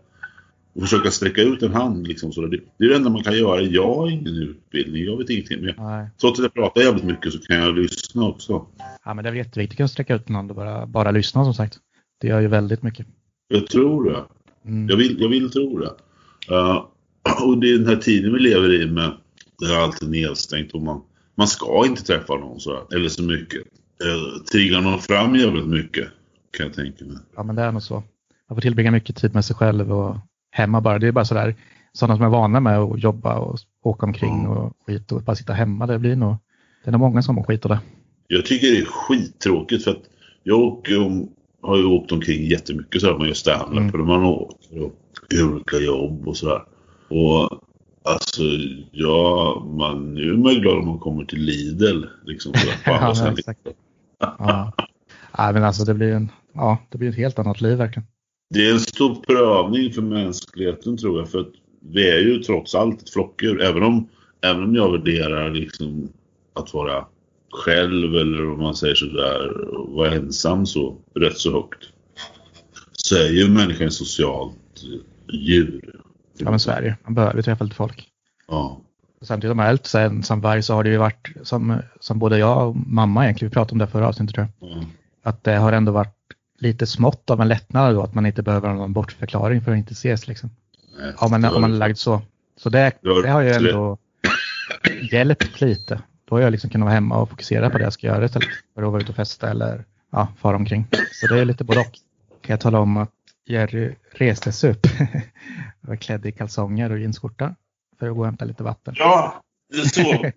[0.74, 2.08] och försöka sträcka ut en hand.
[2.08, 3.60] Liksom, så det, det är det enda man kan göra.
[3.60, 5.60] Jag har ingen utbildning, jag vet ingenting.
[5.60, 8.66] Men jag, trots att jag pratar jävligt mycket så kan jag lyssna också.
[9.04, 11.54] Ja, men det är jätteviktigt att sträcka ut en hand och bara, bara lyssna som
[11.54, 11.78] sagt.
[12.20, 13.06] Det gör ju väldigt mycket.
[13.48, 14.24] Jag tror det.
[14.64, 14.88] Mm.
[14.88, 15.94] Jag, vill, jag vill tro det.
[16.54, 16.84] Uh,
[17.46, 19.12] och det är den här tiden vi lever i med
[19.60, 21.00] det är alltid nedstängt och man,
[21.34, 23.60] man ska inte träffa någon så eller så mycket.
[24.04, 26.08] Uh, triggar någon fram jävligt mycket
[26.50, 27.16] kan jag tänka mig.
[27.36, 27.94] Ja men det är nog så.
[28.48, 30.16] Man får tillbringa mycket tid med sig själv och
[30.50, 30.98] hemma bara.
[30.98, 31.54] Det är bara sådär,
[31.92, 34.50] sådana som är vana med att jobba och åka omkring mm.
[34.50, 35.86] och skit och bara sitta hemma.
[35.86, 36.36] Det blir nog,
[36.84, 37.80] det är nog många som mår skit av det.
[38.32, 40.02] Jag tycker det är skittråkigt för att
[40.42, 41.26] jag åker,
[41.62, 44.06] har ju åkt omkring jättemycket så här man gör standup mm.
[44.06, 44.92] man åker och
[45.42, 46.62] olika jobb och sådär.
[47.08, 47.60] Och
[48.02, 48.42] alltså,
[48.92, 52.52] ja, man, nu är man glad om man kommer till Lidl liksom.
[52.84, 53.60] På andra ja, exakt.
[54.18, 54.72] ja.
[55.36, 58.06] ja, men alltså det blir en, ja, det blir ett helt annat liv verkligen.
[58.54, 61.28] Det är en stor prövning för mänskligheten tror jag.
[61.30, 63.62] För att vi är ju trots allt ett flockdjur.
[63.62, 64.08] Även om,
[64.40, 66.08] även om jag värderar liksom
[66.54, 67.06] att vara
[67.50, 69.52] själv eller om man säger sådär,
[69.94, 71.88] vara ensam så rätt så högt.
[72.92, 74.82] Så är ju människan ett socialt
[75.32, 75.94] djur.
[76.38, 78.08] Ja men så det Man behöver träffa lite folk.
[78.48, 78.80] Ja.
[79.22, 82.38] Samtidigt om man är lite ensam varg så har det ju varit som, som både
[82.38, 84.70] jag och mamma egentligen, vi pratade om det förra avsnittet tror jag.
[84.72, 84.84] Mm.
[85.22, 86.16] Att det har ändå varit
[86.58, 89.92] lite smått av en lättnad då att man inte behöver någon bortförklaring för att inte
[89.92, 90.50] ses liksom.
[90.98, 92.22] Nej, ja, men om man är lagd så.
[92.56, 93.98] Så det, det har ju ändå
[95.12, 96.00] hjälpt lite.
[96.30, 98.48] Då har jag liksom kunnat vara hemma och fokusera på det jag ska göra istället
[98.74, 100.86] för att vara ute och festa eller ja, fara omkring.
[101.12, 101.98] Så det är lite både och.
[102.40, 103.10] Kan jag tala om att
[103.46, 104.86] Jerry reste sig upp.
[105.80, 107.54] var klädd i kalsonger och jeansskjorta
[107.98, 108.94] för att gå och hämta lite vatten.
[108.98, 110.02] Ja, det är så.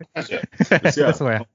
[0.69, 1.45] det är så, ja.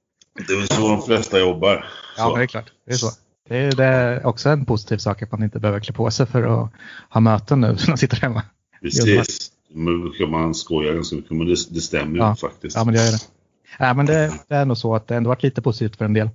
[0.47, 1.87] Det är så de flesta jobbar.
[2.17, 2.23] Så.
[2.23, 2.73] Ja, det är klart.
[2.87, 3.11] Det är så.
[3.49, 6.27] Det är, det är också en positiv sak att man inte behöver klä på sig
[6.27, 6.71] för att
[7.11, 8.43] ha möten nu när man sitter hemma.
[8.81, 9.53] Precis.
[9.69, 12.37] Nu brukar man skoja ganska mycket men det, det stämmer ju ja.
[12.37, 12.77] faktiskt.
[12.77, 13.38] Ja, men det gör det.
[13.79, 16.15] Ja, men det, det, är nog så att det ändå varit lite positivt för en
[16.15, 16.29] del.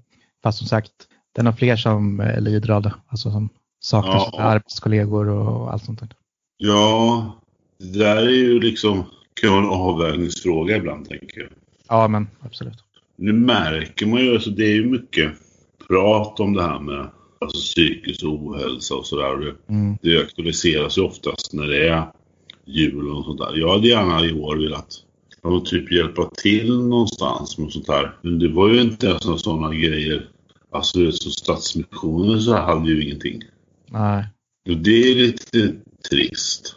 [0.44, 0.92] Fast som sagt,
[1.36, 2.94] det är nog fler som eh, lider av det.
[3.08, 4.30] Alltså som saknar ja.
[4.32, 6.10] sina arbetskollegor och allt sånt där.
[6.58, 7.32] Ja,
[7.80, 9.06] det där är ju liksom
[9.42, 11.50] kan vara en avvägningsfråga ibland tänker jag.
[11.88, 12.84] Ja, men absolut.
[13.16, 15.32] Nu märker man ju, alltså det är ju mycket
[15.88, 17.10] prat om det här med
[17.40, 19.38] alltså, psykisk ohälsa och sådär.
[19.38, 19.98] Det, mm.
[20.02, 22.06] det aktualiseras ju oftast när det är
[22.66, 23.56] jul och sånt där.
[23.56, 24.88] Jag hade gärna i år velat
[25.44, 28.18] ja, typ hjälpa till någonstans med sånt här.
[28.22, 30.30] Men det var ju inte ens sådana grejer.
[30.72, 33.42] Alltså så Stadsmissionen så hade ju ingenting.
[33.90, 34.28] Nej.
[34.70, 35.74] Och det är lite
[36.10, 36.76] trist.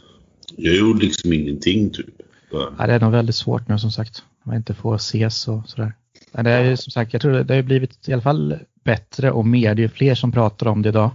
[0.56, 2.06] Jag gjorde liksom ingenting typ.
[2.50, 4.22] Ja, det är nog väldigt svårt nu som sagt.
[4.44, 5.92] Man inte får ses och sådär.
[6.32, 9.30] Men det är ju som sagt, jag tror det har blivit i alla fall bättre
[9.30, 9.74] och mer.
[9.74, 11.10] Det är fler som pratar om det idag.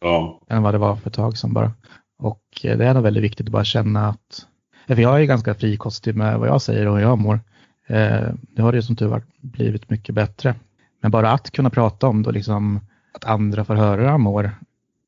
[0.00, 0.40] Ja.
[0.48, 1.72] Än vad det var för ett tag sedan bara.
[2.18, 4.46] Och det är nog väldigt viktigt att bara känna att,
[4.94, 7.40] för jag är ganska frikostig med vad jag säger och hur jag mår.
[7.86, 10.54] Eh, det har det som tur var blivit mycket bättre.
[11.02, 12.80] Men bara att kunna prata om det och liksom
[13.12, 14.50] att andra får höra hur man mår.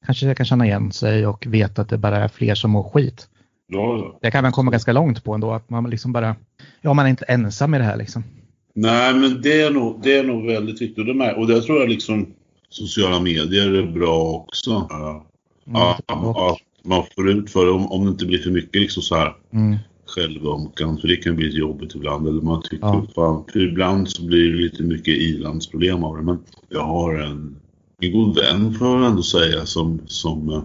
[0.06, 2.82] Kanske jag kan känna igen sig och veta att det bara är fler som mår
[2.82, 3.28] skit.
[3.66, 5.52] Ja, Det kan man komma ganska långt på ändå.
[5.52, 6.36] Att man liksom bara,
[6.80, 8.24] ja man är inte ensam i det här liksom.
[8.74, 11.08] Nej, men det är nog, det är nog väldigt viktigt.
[11.08, 12.26] Och med, och det tror jag liksom
[12.68, 14.86] sociala medier är bra också.
[14.90, 15.24] Ja,
[15.68, 16.58] Mm, ja, ja,
[16.88, 19.34] man får ut för det om, om det inte blir för mycket liksom så här
[19.52, 19.76] Mm,
[20.06, 20.98] självömkan.
[20.98, 22.28] För det kan bli lite jobbigt ibland.
[22.28, 23.06] Eller man tycker, Ja.
[23.14, 26.22] fan, ibland så blir det lite mycket ilandsproblem av det.
[26.22, 27.56] Men jag har en,
[28.00, 30.62] en god vän får jag ändå säga som, som, eh,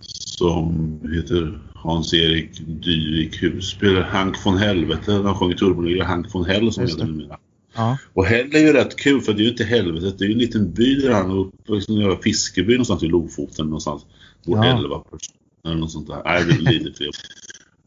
[0.00, 2.50] som heter Hans-Erik
[2.84, 4.00] Dyvik Husby.
[4.00, 5.12] Hank von Helvete.
[5.12, 7.36] Han sjunger Turboliga Hank von Hell som heter numera.
[7.74, 10.18] ja, Och Häll är ju rätt kul för det är ju inte helvetet.
[10.18, 11.94] Det är ju en liten by där han uppvuxen.
[11.96, 14.06] i Fiskeby någonstans vid Lofoten någonstans.
[14.46, 14.64] Bor Ja.
[14.64, 16.22] 11 personer eller något sånt där.
[16.24, 17.12] Nej, det är lite fel.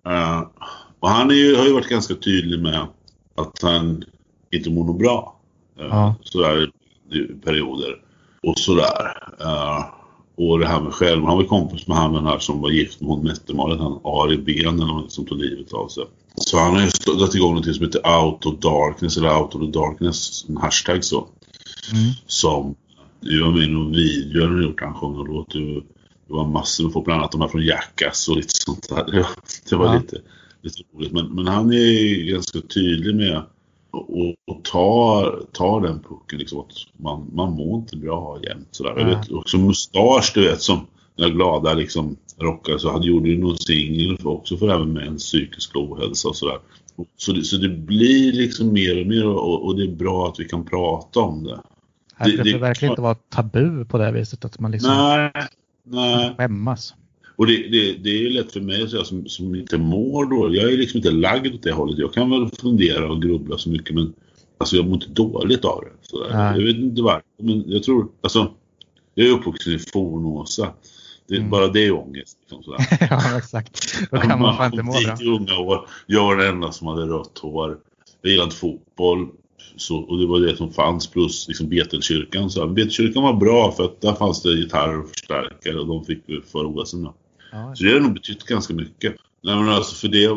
[0.08, 0.42] Eh,
[1.00, 2.88] och han ju, har ju varit ganska tydlig med
[3.36, 4.04] att han
[4.52, 5.40] inte mår bra.
[5.80, 6.16] Uh, Ja.
[6.24, 6.72] Sådär
[7.12, 8.02] i perioder.
[8.44, 9.14] Och sådär.
[9.42, 9.86] Uh,
[10.36, 11.24] och det här med själv.
[11.26, 13.80] Han var ju kompis med han den här som var gift med hon Mette-Marit.
[13.80, 16.04] Han Ari Ben eller något som tog livet av sig.
[16.36, 19.62] Så han har ju dragit igång något som heter Out of Darkness eller Out of
[19.62, 20.46] the Darkness.
[20.50, 21.18] En hashtag så.
[21.92, 22.76] mm, Som
[23.20, 24.82] jag var med i någon video han har gjort.
[24.82, 25.56] Han sjöng och låt.
[26.32, 28.90] Det det var massor med folk, bland annat de här från Jackass och lite sånt
[28.90, 29.06] där.
[29.12, 29.28] Det var,
[29.70, 30.00] det var Ja.
[30.02, 30.18] lite,
[30.62, 31.12] lite roligt.
[31.12, 33.42] Men, men han är ganska tydlig med
[33.92, 38.94] och, och tar, tar den pucken liksom att man, man mår inte bra jämt sådär.
[38.98, 40.80] Jag vet också Mustasch du vet som
[41.16, 45.08] den här glada liksom rockare så han gjorde ju någon singel också för även med
[45.08, 46.58] en psykisk ohälsa och sådär.
[47.18, 50.40] Så det, så det blir liksom mer och mer och, och det är bra att
[50.40, 51.60] vi kan prata om det.
[52.16, 54.46] här Det- det, det- verkligen inte vara tabu på det här viset.
[54.46, 55.32] Att man liksom Nej,
[55.84, 56.36] nej.
[56.38, 56.94] skämmas.
[57.36, 60.62] Och det, det, det är lätt för mig att säga som, som inte mår dåligt.
[60.62, 62.00] Jag är liksom inte lagd åt det hållet.
[62.00, 64.14] Jag kan väl fundera och grubbla så mycket men
[64.58, 65.92] alltså jag mår inte dåligt av det.
[66.02, 67.24] Så jag vet inte varför.
[67.38, 68.54] Men jag tror, alltså
[69.16, 70.74] jag är uppvuxen i Fornåsa.
[71.28, 71.50] Det, Mm.
[71.50, 72.38] Bara det är ångest.
[72.50, 72.76] Liksom,
[73.10, 74.00] ja, exakt.
[74.12, 75.18] Då kan man fan inte må bra.
[75.22, 75.88] I unga år.
[76.06, 77.78] Jag var den enda som hade rött hår.
[78.22, 79.30] Jag gillade fotboll.
[79.76, 82.50] Så, och det var det som fanns plus liksom Betelkyrkan.
[82.50, 86.24] Så Betelkyrkan var bra för att där fanns det gitarrer och förstärkare och de fick
[86.26, 87.04] vi för OSen.
[87.04, 87.14] då.
[87.52, 89.16] Ja, Så det har nog betytt ganska mycket.
[89.44, 90.28] Nej, men alltså för det,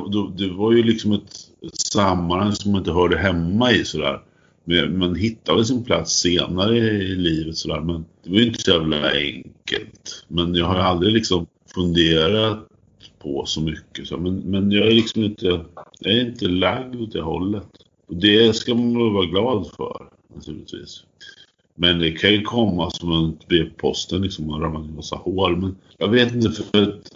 [0.44, 4.20] det var ju liksom ett, sammanhang som man inte hörde hemma i sådär.
[4.64, 7.80] Men man hittade sin plats senare i livet sådär.
[7.80, 10.24] Men det var ju inte så jävla enkelt.
[10.28, 12.68] Men jag har aldrig liksom funderat
[13.22, 14.06] på så mycket.
[14.06, 14.16] Så.
[14.16, 15.46] Men, men jag är liksom inte,
[15.98, 17.68] jag är inte lagd åt det hållet.
[18.08, 21.04] Det ska man vara glad för naturligtvis.
[21.74, 24.94] Men det kan ju komma som en brev på posten liksom och ramla i en
[24.94, 25.56] massa hål.
[25.56, 27.12] Men jag vet inte för att,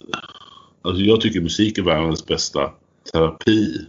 [0.81, 2.71] alltså jag tycker musik är världens bästa
[3.13, 3.81] terapi.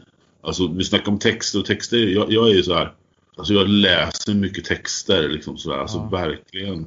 [0.43, 1.99] Alltså vi snackar om texter och texter.
[1.99, 2.93] Jag, jag är ju så här.
[3.37, 5.79] Alltså jag läser mycket texter liksom sådär.
[5.79, 6.19] Alltså Ja.
[6.19, 6.87] verkligen.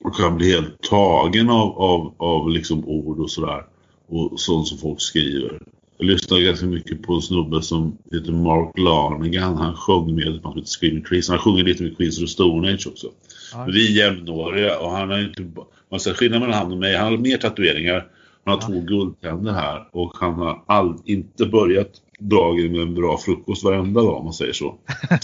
[0.00, 3.66] Och kan bli helt tagen av, av, av liksom ord och sådär.
[4.08, 5.62] Och sånt som folk skriver.
[5.98, 9.56] Jag lyssnar ganska mycket på en snubbe som heter Mark Lanegan.
[9.56, 11.28] Han sjöng med ett band Screaming Trees.
[11.28, 13.06] Han sjunger lite med Queens of the Stone Age också.
[13.52, 15.46] ja, Vi är jämnåriga och han har inte...
[15.90, 16.96] Man ser skillnad mellan han och mig.
[16.96, 18.06] Han har mer tatueringar.
[18.44, 18.66] Han har Ja.
[18.66, 19.88] två guldtänder här.
[19.92, 24.34] Och han har all, inte börjat dagen med en bra frukost varenda dag om man
[24.34, 24.66] säger så.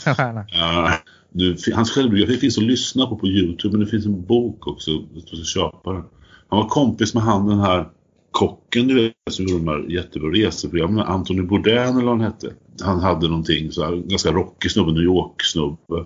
[0.07, 0.93] Uh,
[1.35, 3.73] nu, hans självbiografi finns att lyssna på på Youtube.
[3.77, 4.91] Men det finns en bok också.
[4.91, 6.03] Jag tror jag ska köpa den.
[6.49, 7.89] Han var kompis med han den här
[8.33, 11.07] kocken du vet som gjorde de här jättebra reseprogrammen.
[11.07, 12.55] Anthony Bourdain eller vad han hette.
[12.83, 16.05] Han hade någonting så här, ganska rockig snubbe, New York-snubbe.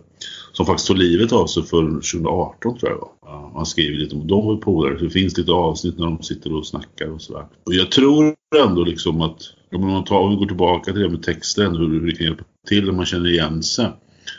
[0.52, 3.08] Som faktiskt tog livet av sig för 2018 tror jag var.
[3.22, 4.98] Ja, han skriver lite om de var polare.
[4.98, 7.46] Så det finns lite avsnitt när de sitter och snackar och sådär.
[7.66, 8.34] Och jag tror
[8.66, 11.88] ändå liksom att om, man tar, om vi går tillbaka till det med texten, hur,
[11.88, 13.86] hur det kan hjälpa till när man känner igen sig.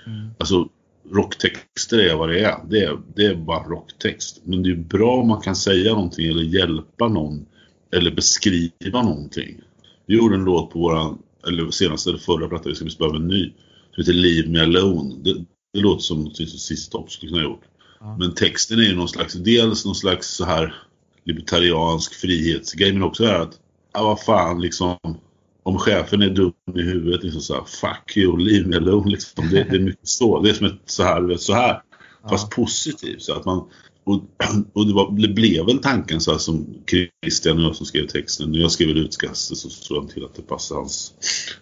[0.05, 0.29] Mm.
[0.37, 0.67] Alltså
[1.11, 2.55] rocktexter är vad det är.
[2.69, 4.41] Det är, det är bara rocktext.
[4.43, 7.45] Men det är bra om man kan säga någonting eller hjälpa någon.
[7.91, 9.61] Eller beskriva någonting.
[10.05, 11.17] Vi gjorde en låt på våran,
[11.47, 13.53] eller senaste eller förra plattan, vi ska behöva en ny.
[13.95, 15.15] Som heter Leave Me Alone.
[15.23, 17.63] Det, det låter som något som Sist Stopp skulle kunna ha gjort.
[17.99, 18.17] Ja.
[18.19, 20.75] Men texten är ju någon slags, dels någon slags så här
[21.23, 23.59] libertariansk frihetsgrej men också det här att,
[23.93, 24.97] ja vad fan liksom
[25.63, 29.49] om chefen är dum i huvudet liksom så här, fuck you, leave me alone liksom.
[29.49, 30.41] Det, det är mycket så.
[30.41, 31.81] Det är som ett så här, så här.
[32.29, 33.21] Fast positivt.
[33.21, 33.69] Så att man,
[34.07, 34.23] och,
[34.73, 38.07] och det, var, det blev väl tanken så här som Christian och jag som skrev
[38.07, 38.51] texten.
[38.51, 41.13] När jag skrev utkastet så såg han till att det passade hans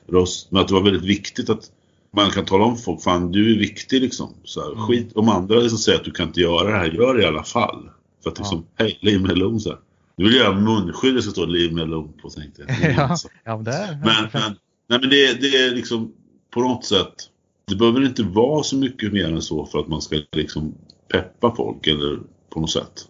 [0.08, 0.52] röst.
[0.52, 1.72] Men att det var väldigt viktigt att
[2.14, 4.34] man kan tala om för folk, fan du är viktig liksom.
[4.44, 4.88] Så här, mm.
[4.88, 7.26] Skit om andra liksom säger att du kan inte göra det här, gör det i
[7.26, 7.90] alla fall.
[8.24, 8.84] För att liksom, ja.
[8.84, 9.80] hej, leave me alone så här.
[10.18, 12.94] Nu vill jag göra munskydd det ska stå leave me alone på tänkte jag.
[12.98, 14.56] ja, ja, det är, men, men,
[14.90, 16.12] nej, men det, det är liksom
[16.54, 17.30] på något sätt
[17.68, 20.74] det behöver inte vara så mycket mer än så för att man ska liksom
[21.08, 22.20] peppa folk eller
[22.56, 23.08] på något sätt.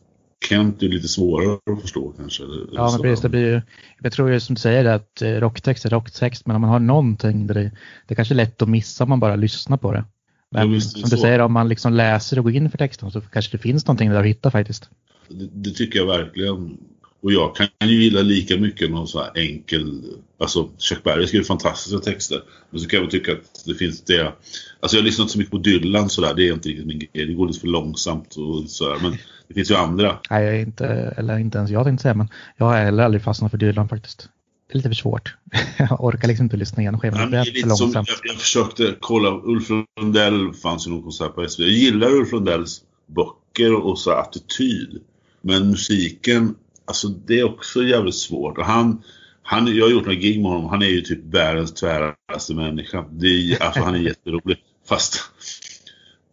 [0.49, 2.43] Kent är lite svårare att förstå kanske.
[2.71, 3.21] ja, men precis.
[3.21, 3.61] Det blir ju,
[4.01, 6.79] jag tror ju som du säger att eh, rocktext är rocktext, men om man har
[6.79, 7.71] någonting där det,
[8.07, 10.05] det är kanske är lätt att missa om man bara lyssnar på det.
[10.51, 13.21] Men ja, som du säger, om man liksom läser och går in för texten så
[13.21, 14.89] kanske det finns någonting där att hitta faktiskt.
[15.29, 16.77] Det, det tycker jag verkligen.
[17.25, 20.01] Och jag kan ju gilla lika mycket någon så här enkel,
[20.39, 22.43] alltså Chuck Berry skriver fantastiska texter.
[22.69, 24.33] Men så kan jag tycka att det finns det,
[24.79, 27.09] alltså jag har lyssnat så mycket på Dylan sådär, det är inte riktigt min grej,
[27.25, 28.97] det går lite för långsamt och sådär.
[29.01, 29.17] Men
[29.47, 30.17] det finns ju andra.
[30.29, 30.85] Nej, jag inte,
[31.17, 34.29] eller inte ens jag tänkte säga, men jag har heller aldrig fastnat för Dylan faktiskt.
[34.67, 35.35] Det är lite för svårt.
[35.77, 37.31] jag orkar liksom inte lyssna igenom skivan.
[37.31, 38.09] det är för långsamt.
[38.09, 39.69] Jag, jag, försökte kolla, Ulf
[39.99, 41.59] Lundell fanns ju någon konsert på SVT.
[41.59, 45.01] Jag gillar Ulf Lundells böcker och så attityd.
[45.41, 46.55] Men musiken
[46.85, 48.57] alltså det är också jävligt svårt.
[48.57, 49.03] Och han,
[49.43, 50.69] han, jag har gjort några gig med honom.
[50.69, 53.05] Han är ju typ världens tväraste människa.
[53.11, 54.57] Det är, alltså han är jätterolig.
[54.87, 55.19] Fast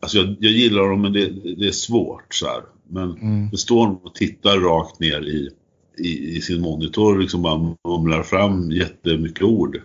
[0.01, 1.27] alltså jag, jag gillar honom men det,
[1.57, 2.63] det är svårt så här.
[2.89, 3.51] Men mm.
[3.51, 5.51] det står någon och tittar rakt ner i,
[5.99, 9.81] i, i sin monitor och liksom bara mumlar fram jättemycket ord.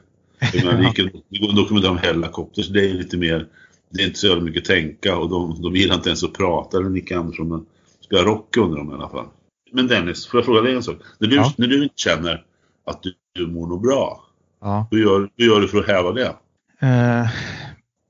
[0.54, 2.68] Menar, det, gick det går en dokumentär om helikopters.
[2.68, 3.48] Det är lite mer,
[3.90, 6.78] det är inte så jävla mycket tänka och de, de gillar inte ens att prata
[6.78, 7.66] eller Nicke Andersson men
[8.02, 9.28] spela rock under dem i alla fall.
[9.72, 10.98] Men Dennis, får jag fråga dig en sak?
[11.20, 11.54] När du, ja.
[11.58, 12.46] när du inte känner
[12.86, 14.24] att du, du mår något bra,
[14.62, 14.88] ja.
[14.92, 16.36] hur, gör, hur gör du för att häva det?
[16.84, 17.30] Uh,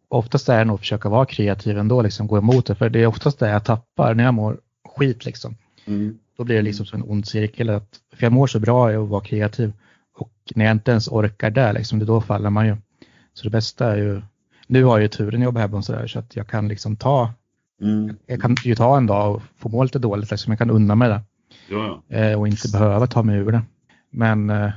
[0.08, 2.76] oftast är det nog att försöka vara kreativ ändå, liksom gå emot det.
[2.76, 4.60] För det är oftast det jag tappar när jag mår
[4.98, 5.26] skit.
[5.26, 5.56] Liksom.
[5.86, 6.18] Mm.
[6.38, 7.70] Då blir det liksom som en ond cirkel.
[7.70, 9.74] Att, för jag mår så bra i att vara kreativ.
[10.16, 12.78] Och när jag inte ens orkar det, liksom, då faller man ju.
[13.34, 14.22] Så det bästa är ju,
[14.68, 16.96] nu har jag ju turen att jobba hemma så, där, så att jag kan liksom
[16.96, 17.34] ta,
[17.82, 18.16] mm.
[18.26, 20.96] jag kan ju ta en dag och få må lite dåligt, liksom, jag kan unna
[20.96, 21.22] mig det.
[21.70, 22.04] Ja.
[22.10, 23.62] Eh, och inte behöva ta mig ur det.
[24.10, 24.70] Men, eh,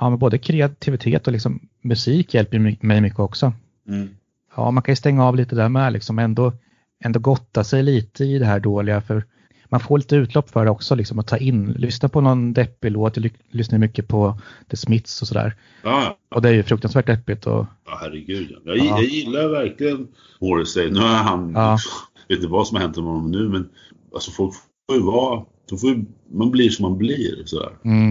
[0.00, 3.52] ja, men både kreativitet och liksom musik hjälper mig mycket också.
[3.88, 4.08] Mm.
[4.56, 6.52] Ja, man kan ju stänga av lite där med, liksom ändå,
[7.04, 9.00] ändå gotta sig lite i det här dåliga.
[9.00, 9.24] för
[9.72, 12.92] man får lite utlopp för det också, liksom att ta in, lyssna på någon deppig
[12.92, 14.38] låt, jag lyssnar mycket på
[14.70, 15.54] The Smiths och sådär.
[15.82, 16.18] Ja.
[16.34, 17.46] Och det är ju fruktansvärt deppigt.
[17.46, 17.66] Och...
[17.86, 18.56] Ja, herregud.
[18.64, 18.84] Jag, ja.
[18.84, 20.08] jag gillar verkligen
[20.40, 20.90] Morrissey.
[20.90, 21.78] Nu har han, ja.
[22.28, 23.68] vet inte vad som har hänt med honom nu, men
[24.14, 24.54] alltså folk
[24.86, 27.44] får ju vara då får man blir som man blir.
[27.44, 27.72] Sådär.
[27.84, 28.10] Mm.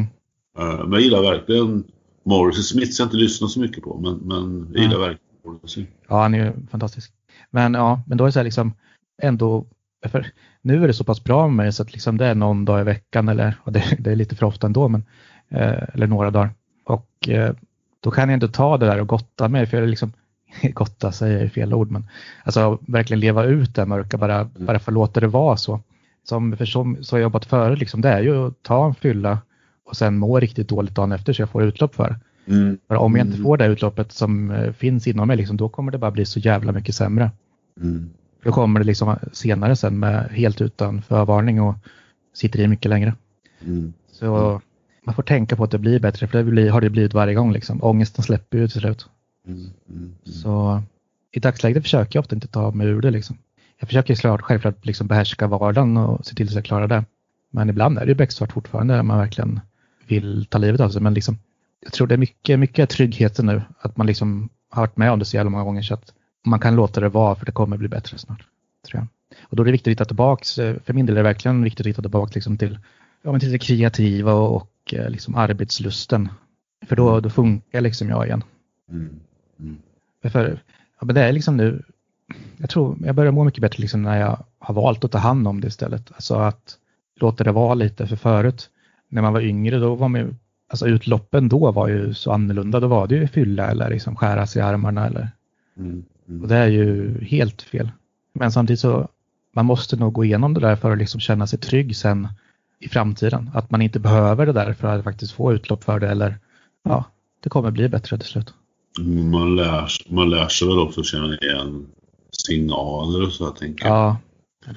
[0.60, 1.84] Uh, men jag gillar verkligen
[2.24, 2.64] Morrissey.
[2.64, 5.08] Smith jag inte lyssnat så mycket på, men, men jag gillar mm.
[5.08, 5.86] verkligen Morrissey.
[6.08, 7.14] Ja, han är ju fantastisk.
[7.52, 8.74] Men ja, men då är det så här liksom
[9.22, 9.66] ändå,
[10.06, 10.28] för
[10.62, 12.82] nu är det så pass bra med mig så att liksom det är någon dag
[12.82, 15.04] i veckan eller, det, det är lite för ofta ändå, men,
[15.50, 16.50] eh, eller några dagar.
[16.86, 17.54] Och eh,
[18.00, 20.14] då kan jag inte ta det där och gotta mig, för jag liksom,
[20.74, 22.08] gotta säger jag fel ord, men
[22.44, 24.66] alltså verkligen leva ut det mörka, bara, mm.
[24.66, 25.80] bara få låta det vara så
[26.24, 28.96] som, för som, så har jag jobbat före, liksom, det är ju att ta en
[28.96, 29.40] fylla
[29.86, 32.20] och sen må riktigt dåligt dagen efter så jag får utlopp för.
[32.46, 32.78] Mm.
[32.88, 33.44] För om jag inte mm.
[33.44, 36.40] får det utloppet som eh, finns inom mig, liksom, då kommer det bara bli så
[36.40, 37.32] jävla mycket sämre.
[37.82, 38.10] Mm.
[38.44, 41.76] Då kommer det liksom senare sen med helt utan förvarning och
[42.34, 43.16] sitter i mycket längre.
[43.62, 43.94] Mm.
[44.12, 44.62] Så
[45.04, 47.34] man får tänka på att det blir bättre, för det blir, har det blivit varje
[47.34, 47.54] gång.
[47.54, 47.84] Liksom.
[47.84, 49.10] Ångesten släpper ju till slut.
[49.48, 49.70] Mm.
[49.90, 50.16] Mm.
[50.24, 50.82] Så
[51.32, 53.12] i dagsläget försöker jag ofta inte ta mig ur det.
[53.12, 53.38] Liksom
[53.82, 57.04] jag försöker klart, självklart liksom behärska vardagen och se till att jag klarar det.
[57.52, 59.60] Men ibland är det becksvart fortfarande när man verkligen
[60.08, 61.02] vill ta livet av sig.
[61.02, 61.38] Men liksom,
[61.84, 65.20] jag tror det är mycket, mycket tryggheten nu, att man liksom har varit med om
[65.20, 66.14] det så jävla många gånger så att
[66.46, 68.46] man kan låta det vara för det kommer bli bättre snart.
[68.90, 69.08] Tror jag.
[69.44, 71.64] Och då är det viktigt att hitta tillbaks, eh, för min del är det verkligen
[71.64, 72.80] viktigt att hitta tillbaka liksom till,
[73.22, 76.30] ja, till det kreativa och, och eh, liksom arbetslusten.
[76.86, 78.44] För då, då funkar liksom jag igen.
[78.90, 79.20] Mm.
[79.60, 79.78] Mm.
[80.24, 80.64] För,
[81.00, 81.84] ja, men det är liksom nu,
[82.58, 85.48] jag tror jag börjar må mycket bättre liksom när jag har valt att ta hand
[85.48, 86.12] om det istället.
[86.14, 86.78] Alltså att
[87.16, 88.08] låta det vara lite.
[88.08, 88.70] För förut
[89.10, 92.80] när man var yngre då var man alltså utloppen då var ju så annorlunda.
[92.80, 95.30] Då var det ju fylla eller liksom skära sig i armarna eller.
[95.78, 96.42] Mm, mm.
[96.42, 97.92] Och det är ju helt fel.
[98.34, 99.08] Men samtidigt så
[99.54, 102.28] man måste nog gå igenom det där för att liksom känna sig trygg sen
[102.80, 103.50] i framtiden.
[103.54, 106.38] Att man inte behöver det där för att faktiskt få utlopp för det eller
[106.84, 107.06] ja,
[107.44, 108.54] det kommer bli bättre till slut.
[109.32, 111.88] Man lär, man lär sig väl också känna igen
[112.48, 114.18] signaler och så jag tänker ja,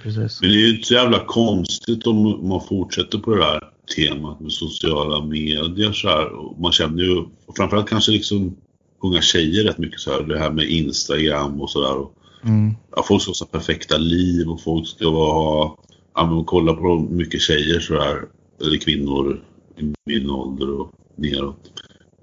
[0.03, 0.41] precis.
[0.41, 3.61] Men det är ju så jävla konstigt om man fortsätter på det här
[3.97, 6.61] temat med sociala medier så här.
[6.61, 7.25] man känner ju,
[7.57, 8.57] framförallt kanske liksom
[9.03, 12.07] unga tjejer rätt mycket så här, det här med Instagram och sådär.
[12.45, 12.75] Mm.
[12.97, 15.79] Ja, folk ska ha perfekta liv och folk ska ha
[16.15, 18.25] ja, men kolla på mycket tjejer sådär,
[18.61, 19.45] eller kvinnor
[19.77, 21.73] i min ålder och neråt.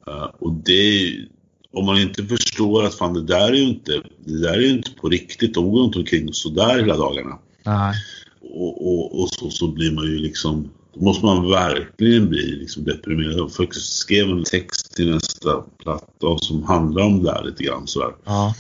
[0.08, 1.16] Uh, och det
[1.74, 4.72] om man inte förstår att fan det där är ju inte, det där är ju
[4.72, 7.38] inte på riktigt, de går inte omkring sådär hela dagarna.
[7.64, 7.96] Nej.
[8.42, 12.84] Och, och, och så, så blir man ju liksom, då måste man verkligen bli liksom
[12.84, 13.38] deprimerad.
[13.38, 17.88] Jag faktiskt skrev en text till nästa platta som handlar om det där lite grann
[17.88, 18.16] sådär.
[18.26, 18.56] Ja.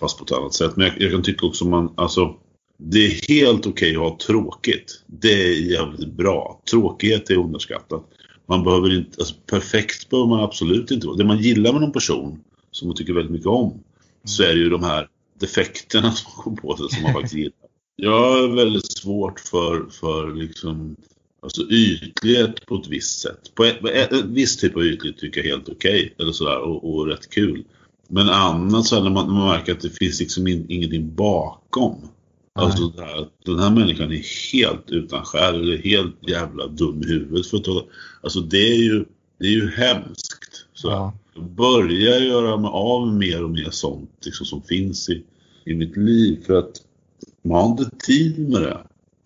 [0.00, 0.76] Fast på ett annat sätt.
[0.76, 2.34] Men jag, jag kan tycka också man, alltså
[2.78, 5.02] det är helt okej okay att ha tråkigt.
[5.06, 6.60] Det är jävligt bra.
[6.70, 8.04] Tråkighet är underskattat.
[8.46, 11.16] Man behöver inte, alltså perfekt behöver man absolut inte vara.
[11.16, 12.40] Det man gillar med någon person,
[12.70, 13.80] som man tycker väldigt mycket om,
[14.24, 15.08] så är det ju de här
[15.40, 17.52] defekterna som man kommer på sig som man faktiskt gillar.
[17.96, 20.96] Jag har väldigt svårt för, för liksom,
[21.42, 23.54] alltså ytlighet på ett visst sätt.
[23.54, 26.58] På ett, ett viss typ av ytlighet tycker jag är helt okej, okay, eller sådär,
[26.58, 27.64] och, och rätt kul.
[28.08, 32.08] Men annat så när man, när man märker att det finns liksom in, ingenting bakom.
[32.56, 37.46] Alltså här, den här människan är helt utan själ eller helt jävla dum i huvudet.
[37.46, 37.86] För att,
[38.22, 39.04] alltså det är ju,
[39.38, 40.66] det är ju hemskt.
[40.74, 41.18] Så ja.
[41.34, 45.24] Jag börjar göra mig av mer och mer sånt liksom, som finns i,
[45.64, 46.44] i mitt liv.
[46.46, 46.82] För att
[47.42, 48.78] man har inte tid med det.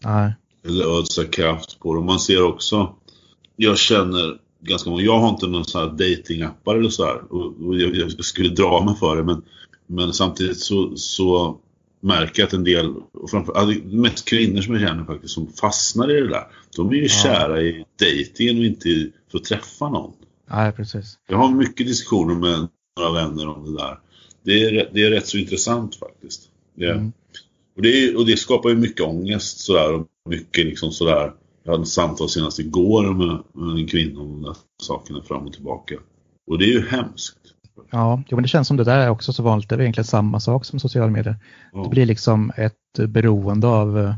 [0.05, 0.33] Nej.
[0.67, 2.01] Eller ödsla kraft på det.
[2.01, 2.95] Man ser också,
[3.57, 7.33] jag känner ganska många, jag har inte någon sån här datingappar eller så här.
[7.33, 9.43] Och, och jag, jag, skulle dra mig för det men,
[9.87, 11.59] men samtidigt så, så
[12.01, 12.95] märker att en del,
[13.85, 16.47] mest kvinnor som jag känner faktiskt, som fastnar i det där.
[16.77, 17.09] De är ju ja.
[17.09, 20.13] kära i dejtingen och inte för att träffa någon.
[20.51, 21.19] Nej, precis.
[21.29, 23.99] Jag har mycket diskussioner med några vänner om det där.
[24.43, 26.49] Det är, det är rätt så intressant faktiskt.
[26.75, 27.13] Det, mm.
[27.77, 31.33] och, det är, och det skapar ju mycket ångest sådär och mycket liksom sådär.
[31.65, 35.47] Jag hade ett samtal senast igår med, med en kvinna om de där sakerna fram
[35.47, 35.95] och tillbaka.
[36.47, 37.39] Och det är ju hemskt.
[37.91, 39.69] Ja, jo, men det känns som det där är också så vanligt.
[39.69, 41.37] Det är egentligen samma sak som sociala medier.
[41.73, 41.83] Ja.
[41.83, 44.15] Det blir liksom ett beroende av eh,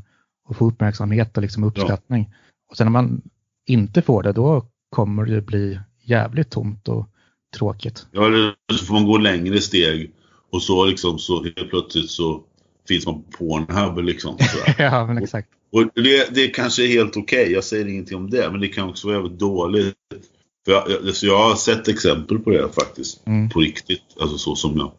[0.48, 2.28] att få uppmärksamhet och liksom uppskattning.
[2.30, 2.36] Ja.
[2.70, 3.22] Och sen när man
[3.66, 7.08] inte får det, då kommer det bli jävligt tomt och
[7.56, 8.06] tråkigt.
[8.10, 10.12] Ja, eller så får man gå längre steg
[10.50, 12.42] och så liksom så helt plötsligt så
[12.88, 14.36] finns man på Pornhub liksom.
[14.78, 15.48] ja, men exakt.
[15.72, 17.52] Och, och det, det kanske är helt okej, okay.
[17.52, 19.94] jag säger ingenting om det, men det kan också vara jävligt dåligt
[20.64, 23.26] för jag, jag, jag har sett exempel på det faktiskt.
[23.26, 23.50] Mm.
[23.50, 24.02] På riktigt.
[24.20, 24.92] Alltså så som jag.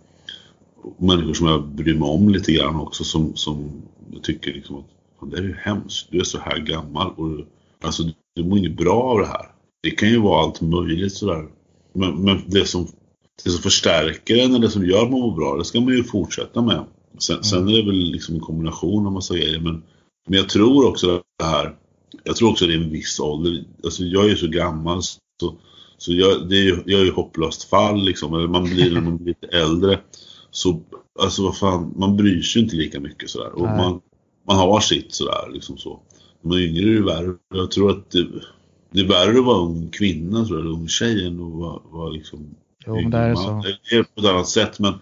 [0.97, 3.71] Människor som jag bryr mig om lite grann också som, som
[4.11, 6.07] jag tycker liksom att det är ju hemskt.
[6.11, 7.45] Du är så här gammal och
[7.81, 8.03] alltså
[8.35, 9.45] du mår inte bra av det här.
[9.83, 11.47] Det kan ju vara allt möjligt sådär.
[11.93, 12.87] Men, men det, som,
[13.43, 15.93] det som förstärker en eller det som gör att man mår bra, det ska man
[15.93, 16.85] ju fortsätta med.
[17.19, 17.43] Sen, mm.
[17.43, 19.59] sen är det väl liksom en kombination av massa grejer.
[19.59, 19.83] Men,
[20.27, 21.75] men jag tror också det här,
[22.23, 23.63] jag tror också det är en viss ålder.
[23.83, 25.19] Alltså jag är ju så gammal så,
[25.97, 28.33] så jag, det är ju, jag är ju hopplöst fall liksom.
[28.33, 29.99] Eller man blir när man blir lite äldre.
[30.51, 30.81] Så
[31.19, 33.51] alltså vad fan, man bryr sig inte lika mycket sådär.
[33.53, 34.01] Och man,
[34.47, 35.99] man har sitt sådär liksom så.
[36.41, 37.35] När man är yngre är det värre.
[37.53, 38.27] Jag tror att det,
[38.91, 41.79] det är värre att vara ung kvinna tror jag, eller ung tjej än att vara,
[41.91, 42.55] vara liksom
[42.85, 43.63] Jo, men det är så.
[43.89, 44.93] Det är på ett annat sätt men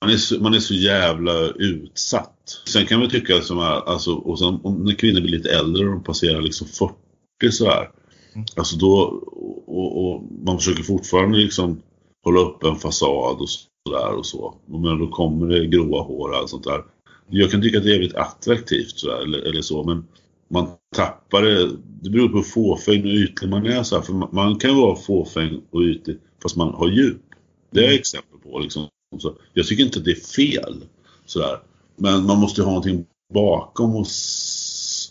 [0.00, 2.62] man är, så, man är så jävla utsatt.
[2.66, 5.86] Sen kan vi tycka som är, alltså, och sen, om när kvinnor blir lite äldre
[5.86, 7.90] och de passerar liksom 40 sådär.
[8.38, 8.46] Mm.
[8.56, 9.22] Alltså då,
[9.66, 11.82] och, och, man försöker fortfarande liksom
[12.24, 14.54] hålla upp en fasad och sådär och så.
[14.66, 16.84] Men då kommer det gråa hår och allt sånt där.
[17.30, 20.06] Jag kan tycka att det är jävligt attraktivt sådär, eller, eller så, men
[20.50, 21.70] man tappar det.
[22.02, 23.82] Det beror på hur fåfäng och ytlig man är.
[23.82, 27.22] Så här, för man, man kan vara fåfäng och ytlig fast man har djup.
[27.70, 28.58] Det är jag exempel på.
[28.58, 28.86] Liksom.
[29.18, 30.84] Så jag tycker inte att det är fel.
[31.26, 31.58] Sådär.
[31.96, 34.06] Men man måste ju ha någonting bakom och,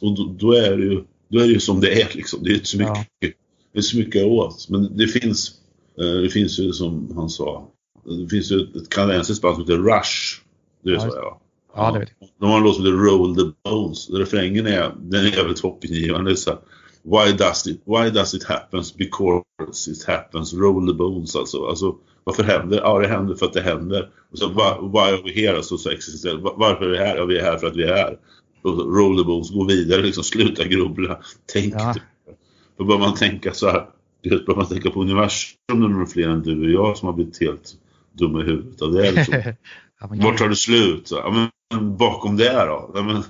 [0.01, 2.43] och då, då, är det ju då är det ju som det är liksom.
[2.43, 3.29] Det är inte så mycket, ja.
[3.73, 4.69] det är så mycket åt.
[4.69, 5.51] Men det finns,
[5.99, 7.71] eh, det finns ju som han sa,
[8.05, 10.41] det finns ju ett kanadensiskt band som heter Rush.
[10.83, 11.41] Det är ja, så ja.
[11.75, 12.29] Ja, det vet jag.
[12.39, 14.09] De har en låt som heter Roll the Bones.
[14.09, 16.35] Refrängen är, den är jävligt hoppingivande.
[17.03, 18.95] Why does it, why does it happens?
[18.95, 19.43] Because
[19.91, 20.53] it happens.
[20.53, 21.65] Roll the bones alltså.
[21.65, 24.09] alltså varför händer Ja, det händer för att det händer.
[24.31, 25.55] Och så, why, why are we here?
[25.55, 26.37] Alltså, så existerar.
[26.37, 27.17] Varför är vi här?
[27.17, 28.17] Ja, vi är här för att vi är här
[28.71, 31.19] rollerballs, gå vidare, liksom sluta grubbla.
[31.53, 31.73] Tänk.
[31.73, 31.95] Ja.
[32.77, 33.85] Då bör man tänka så här.
[34.23, 37.05] Då bör man tänka på universum när det är fler än du och jag som
[37.05, 37.73] har blivit helt
[38.11, 39.11] dumma i huvudet av det.
[39.11, 39.33] Liksom.
[39.99, 41.11] ja, Vart tar det slut?
[41.11, 42.91] Ja, men, bakom det då?
[42.95, 43.23] Ja, men,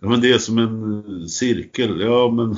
[0.00, 2.00] ja, men det är som en cirkel.
[2.00, 2.56] Ja, men...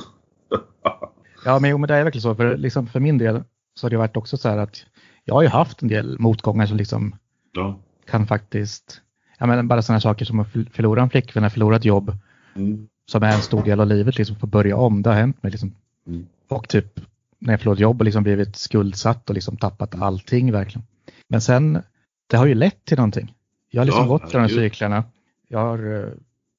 [1.45, 2.35] ja, men, jo, men det är verkligen så.
[2.35, 3.43] För, liksom, för min del
[3.75, 4.85] så har det varit också så här att
[5.25, 7.15] jag har ju haft en del motgångar som liksom
[7.51, 7.79] ja.
[8.05, 9.01] kan faktiskt
[9.37, 12.17] ja, men bara sådana saker som att förlora en flickvän, förlora ett jobb
[12.55, 12.87] mm.
[13.11, 15.01] som är en stor del av livet, liksom få börja om.
[15.01, 15.51] Det har hänt mig.
[15.51, 15.75] Liksom.
[16.07, 16.27] Mm.
[16.47, 16.99] Och typ
[17.39, 20.87] när jag förlorat jobb och liksom blivit skuldsatt och liksom tappat allting verkligen.
[21.27, 21.81] Men sen,
[22.27, 23.33] det har ju lett till någonting.
[23.69, 25.03] Jag har liksom ja, gått från de cyklerna.
[25.47, 26.13] Jag har, jag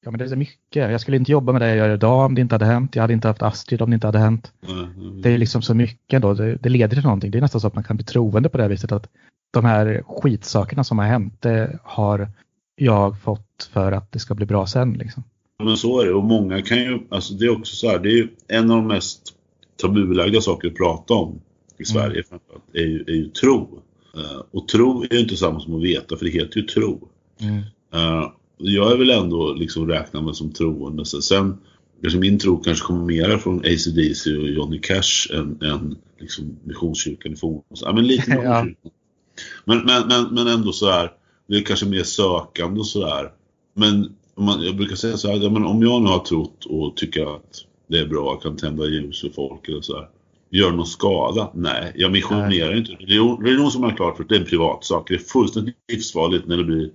[0.04, 0.90] Ja, men det är så mycket.
[0.90, 2.96] Jag skulle inte jobba med det jag gör idag om det inte hade hänt.
[2.96, 4.52] Jag hade inte haft Astrid om det inte hade hänt.
[4.68, 5.22] Mm.
[5.22, 6.34] Det är liksom så mycket då.
[6.34, 7.30] Det, det, leder till någonting.
[7.30, 9.08] Det är nästan så att man kan bli troende på det här viset att
[9.50, 12.28] de här skitsakerna som har hänt, det har
[12.78, 14.92] jag fått för att det ska bli bra sen.
[14.92, 15.24] Liksom.
[15.62, 18.08] Men så är det och många kan ju, alltså det är också så här, det
[18.08, 19.34] är ju en av de mest
[19.76, 21.40] tabubelagda saker att prata om
[21.78, 22.40] i Sverige mm.
[22.72, 23.82] är, ju, är ju tro.
[24.16, 27.08] Uh, och tro är ju inte samma som att veta för det heter ju tro.
[27.40, 27.56] Mm.
[27.94, 31.04] Uh, jag är väl ändå liksom räknad mig som troende.
[31.04, 31.58] Så sen
[32.02, 37.32] kanske min tro kanske kommer mera från ACDC och Johnny Cash än, än liksom Missionskyrkan
[37.32, 37.82] i Fornås.
[37.82, 38.66] Ja, men lite ja.
[39.64, 41.12] men, men, men, men ändå så här,
[41.48, 43.32] det är kanske mer sökande och sådär.
[43.74, 46.96] Men man, jag brukar säga så här, ja, men om jag nu har trott och
[46.96, 50.08] tycker att det är bra, kan tända ljus för folk eller så här.
[50.50, 51.50] Gör någon skada?
[51.54, 52.78] Nej, jag missionerar Nej.
[52.78, 52.92] inte.
[52.92, 55.08] Religion, religion som har klart för det är en privat sak.
[55.08, 56.90] Det är fullständigt livsfarligt när det blir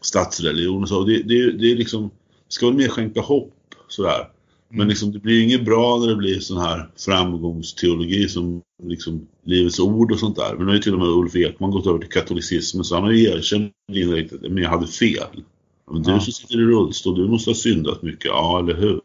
[0.00, 1.04] statsreligion och så.
[1.04, 2.10] Det, det, det är liksom,
[2.48, 3.52] ska väl mer skänka hopp
[3.88, 4.28] sådär.
[4.76, 9.80] Men liksom, det blir inget bra när det blir sån här framgångsteologi som liksom Livets
[9.80, 10.54] Ord och sånt där.
[10.56, 13.04] Men nu har ju till och med Ulf Ekman gått över till katolicismen så han
[13.04, 15.42] har ju erkänt indirekt att men jag hade fel.
[15.90, 18.24] Men du som sitter i rullstol, du måste ha syndat mycket.
[18.24, 19.00] Ja, eller hur?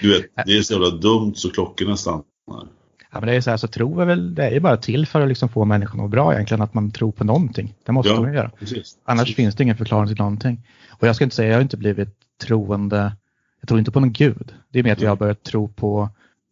[0.00, 2.24] Du vet, det är så jävla dumt så klockorna stannar.
[2.46, 5.06] Ja, men det är så här, så tro är väl, det är ju bara till
[5.06, 7.74] för att liksom få människan att må bra egentligen, att man tror på någonting.
[7.84, 8.50] Det måste ja, man göra.
[8.58, 8.98] Precis.
[9.04, 9.36] Annars precis.
[9.36, 10.62] finns det ingen förklaring till någonting.
[10.90, 12.08] Och jag ska inte säga, jag har inte blivit
[12.46, 13.12] troende,
[13.60, 14.54] jag tror inte på någon gud.
[14.68, 16.08] Det är mer att jag har börjat tro på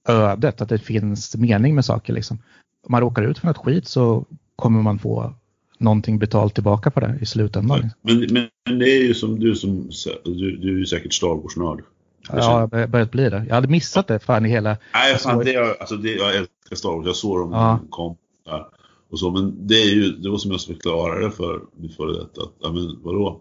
[0.09, 2.39] ödet, att det finns mening med saker liksom.
[2.87, 4.25] Om man råkar ut för något skit så
[4.57, 5.35] kommer man få
[5.79, 7.91] någonting betalt tillbaka på det i slutändan.
[8.03, 9.91] Men, men, det är ju som du som,
[10.25, 11.85] du, du är ju säkert Star Wars-nörd.
[12.29, 13.45] Ja, jag har börjat bli det.
[13.49, 14.77] Jag hade missat det fan i hela...
[14.95, 17.07] Nej, fan, det, är, alltså, det, jag älskar Star Wars.
[17.07, 17.81] Jag såg dem ja.
[17.91, 18.17] kom.
[18.45, 18.67] Där.
[19.11, 22.43] Och så, men det är ju, det var som jag förklarade för min före detta.
[22.43, 23.41] Att, ja, men vadå?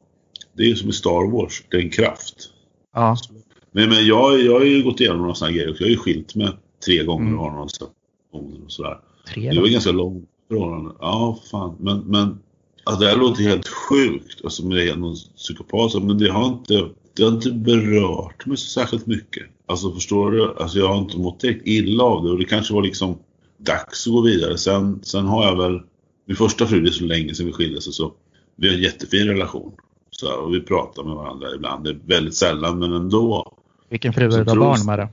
[0.53, 2.35] Det är ju som i Star Wars, det är en kraft.
[2.93, 3.17] Ja.
[3.73, 5.75] Men, men jag, jag har ju gått igenom några sådana grejer.
[5.79, 6.49] Jag har ju skilt mig
[6.85, 7.39] tre gånger mm.
[7.39, 7.69] och har några
[8.31, 8.97] och sådär.
[9.33, 10.91] Tre det var ganska långt förhållande.
[10.99, 11.75] Ja, fan.
[11.79, 12.39] Men, men
[12.83, 14.43] alltså, det här låter helt sjukt.
[14.43, 16.03] Alltså med någon psykopat.
[16.03, 19.43] Men det har inte det har inte berört mig så särskilt mycket.
[19.65, 20.55] Alltså förstår du?
[20.57, 23.17] Alltså jag har inte mått direkt illa av det och det kanske var liksom
[23.57, 24.57] dags att gå vidare.
[24.57, 25.81] Sen, sen har jag väl,
[26.25, 28.13] min första fru, det är så länge sedan vi skilde sig så
[28.55, 29.71] vi har en jättefin relation.
[30.11, 31.83] Så, och vi pratar med varandra ibland.
[31.83, 33.57] Det är väldigt sällan men ändå.
[33.93, 35.07] Vilken fru är du har barn med då?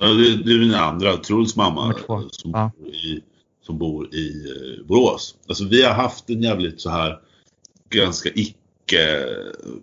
[0.00, 1.94] Det, det är min andra, Truls mamma
[2.30, 2.70] som, ja.
[2.78, 3.20] bor i,
[3.66, 5.34] som bor i eh, Borås.
[5.48, 7.18] Alltså vi har haft en jävligt så här
[7.90, 9.26] ganska icke,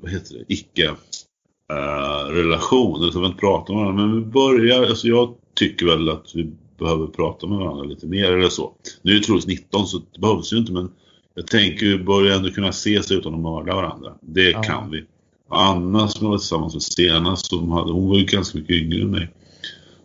[0.01, 3.01] vad heter det, icke uh, relation.
[3.01, 4.05] Eller så vi inte pratar med varandra.
[4.05, 8.31] Men vi börjar, alltså jag tycker väl att vi behöver prata med varandra lite mer
[8.31, 8.73] eller så.
[9.01, 10.91] Nu är det troligtvis 19 så det behövs ju inte men
[11.35, 14.13] jag tänker vi börjar ändå kunna ses utan att mörda varandra.
[14.21, 14.61] Det ja.
[14.61, 15.05] kan vi.
[15.51, 19.01] Anna som jag var tillsammans med senast, som hade, hon var ju ganska mycket yngre
[19.01, 19.29] än mig.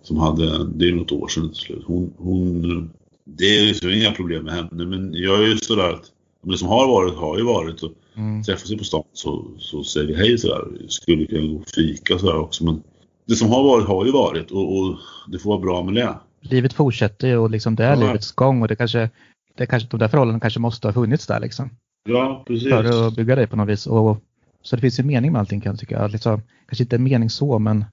[0.03, 1.83] Som hade, det är något år sedan till slut.
[1.87, 2.91] Hon, hon,
[3.25, 6.69] det är liksom inga problem med henne men jag är ju sådär att det som
[6.69, 7.83] har varit har ju varit.
[7.83, 8.43] Och mm.
[8.43, 10.65] Träffas vi på stan så, så säger vi hej sådär.
[10.89, 12.65] Skulle kunna gå och fika sådär också.
[12.65, 12.83] Men
[13.27, 14.97] det som har varit har ju varit och, och
[15.29, 16.15] det får vara bra med det.
[16.41, 18.07] Livet fortsätter ju och liksom det är ja.
[18.07, 19.11] livets gång och det kanske,
[19.57, 21.71] det kanske, de där förhållandena kanske måste ha funnits där liksom.
[22.09, 22.69] Ja, precis.
[22.69, 23.87] För att bygga dig på något vis.
[23.87, 24.19] Och,
[24.67, 26.07] så det finns ju mening med allting kan jag tycka.
[26.07, 27.85] Liksom, kanske inte en mening så men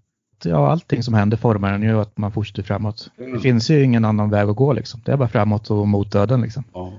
[0.43, 3.09] ja, allting som händer formar en ju att man fortsätter framåt.
[3.17, 3.34] Mm.
[3.34, 5.01] Det finns ju ingen annan väg att gå liksom.
[5.05, 6.63] Det är bara framåt och mot döden liksom.
[6.74, 6.93] Ja.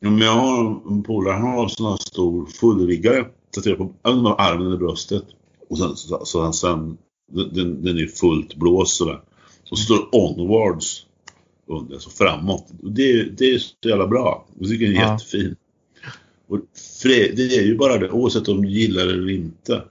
[0.00, 4.34] Ja, men jag har en polare, han har en sån här stor fullriggare tatuerad på
[4.38, 5.24] armen eller bröstet.
[5.70, 6.98] Och sen, så, så, sen
[7.32, 9.20] den, den är fullt blåst sådär.
[9.70, 11.06] Och så står onwards
[11.66, 12.66] under, så framåt.
[12.82, 14.46] Och det, det är så jävla bra.
[14.58, 15.12] Jag tycker den är ja.
[15.12, 15.56] jättefin.
[16.50, 16.60] Och
[17.02, 19.82] det är ju bara det, oavsett om du gillar det eller inte.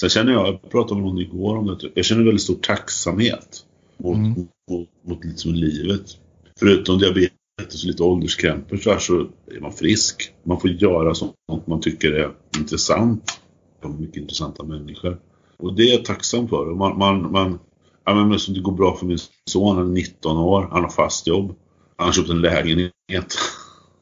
[0.00, 3.64] Sen känner jag, jag pratade med någon igår om det, jag känner väldigt stor tacksamhet
[3.96, 4.30] mot, mm.
[4.30, 6.02] mot, mot, mot liksom livet.
[6.58, 10.32] Förutom diabetes och lite ålderskrämpor så, här, så är man frisk.
[10.42, 11.34] Man får göra sånt
[11.66, 13.40] man tycker är intressant.
[13.82, 15.18] De mycket intressanta människor.
[15.56, 16.74] Och det är jag tacksam för.
[16.74, 17.58] Man, man, man,
[18.04, 19.18] ja, men som det går bra för min
[19.50, 21.54] son, han är 19 år, han har fast jobb.
[21.96, 23.34] Han har köpt en lägenhet.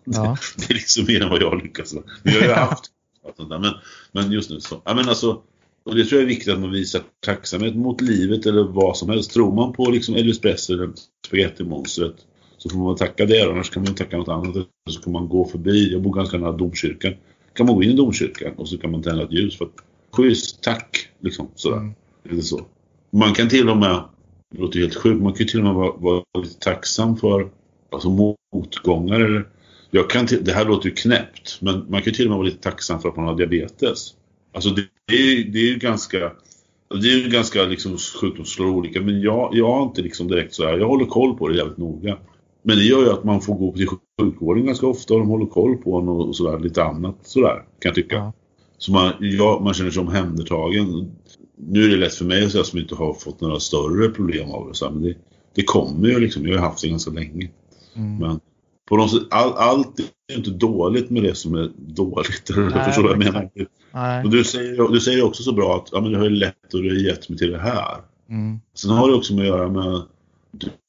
[0.06, 0.36] Ja.
[0.56, 2.02] det är liksom mer än vad jag lyckas med.
[2.22, 2.90] Men jag har ju haft
[3.38, 3.74] men,
[4.12, 4.82] men just nu så.
[4.84, 5.42] Ja, men alltså,
[5.84, 9.08] och det tror jag är viktigt att man visar tacksamhet mot livet eller vad som
[9.08, 9.30] helst.
[9.30, 10.92] Tror man på liksom Elvis Presley eller
[11.26, 12.14] spagettimonstret
[12.58, 14.66] så får man tacka det, annars kan man tacka något annat.
[14.90, 17.14] Så kan man gå förbi, jag bor ganska nära domkyrkan.
[17.52, 19.74] kan man gå in i domkyrkan och så kan man tända ett ljus för att
[20.12, 21.76] schysst, tack, liksom sådär.
[21.76, 21.94] Mm.
[22.30, 22.66] Eller så.
[23.10, 24.04] Man kan till och med,
[24.54, 27.50] det låter helt sjukt, man kan till och med vara, vara lite tacksam för
[27.90, 29.46] alltså motgångar eller
[29.90, 32.62] jag kan det här låter ju knäppt, men man kan till och med vara lite
[32.62, 34.14] tacksam för att man har diabetes.
[34.52, 36.32] Alltså det, det är ju det är ganska,
[36.88, 40.66] Det är ju ganska liksom sjukdomsslår olika men jag, jag har inte liksom direkt så
[40.66, 42.18] här, jag håller koll på det jävligt noga.
[42.62, 43.88] Men det gör ju att man får gå till
[44.20, 47.88] sjukvården ganska ofta och de håller koll på en och sådär, lite annat sådär kan
[47.88, 48.16] jag tycka.
[48.16, 48.32] Ja.
[48.78, 51.10] Så man, ja, man känner sig omhändertagen.
[51.56, 54.50] Nu är det lätt för mig att säga som inte har fått några större problem
[54.50, 54.74] av det.
[54.74, 55.14] Så här, men det,
[55.54, 57.50] det kommer ju liksom, jag har haft det ganska länge.
[57.94, 58.18] Mm.
[58.18, 58.40] Men
[58.88, 60.00] på något sätt, all, allt
[60.32, 62.50] är inte dåligt med det som är dåligt.
[62.56, 63.50] Nej, du förstår vad jag menar?
[64.24, 66.74] Och du säger, du säger också så bra att ja, men det har ju lätt
[66.74, 67.96] och du har gett mig till det här.
[68.28, 68.60] Mm.
[68.74, 70.02] Sen har det också med att göra med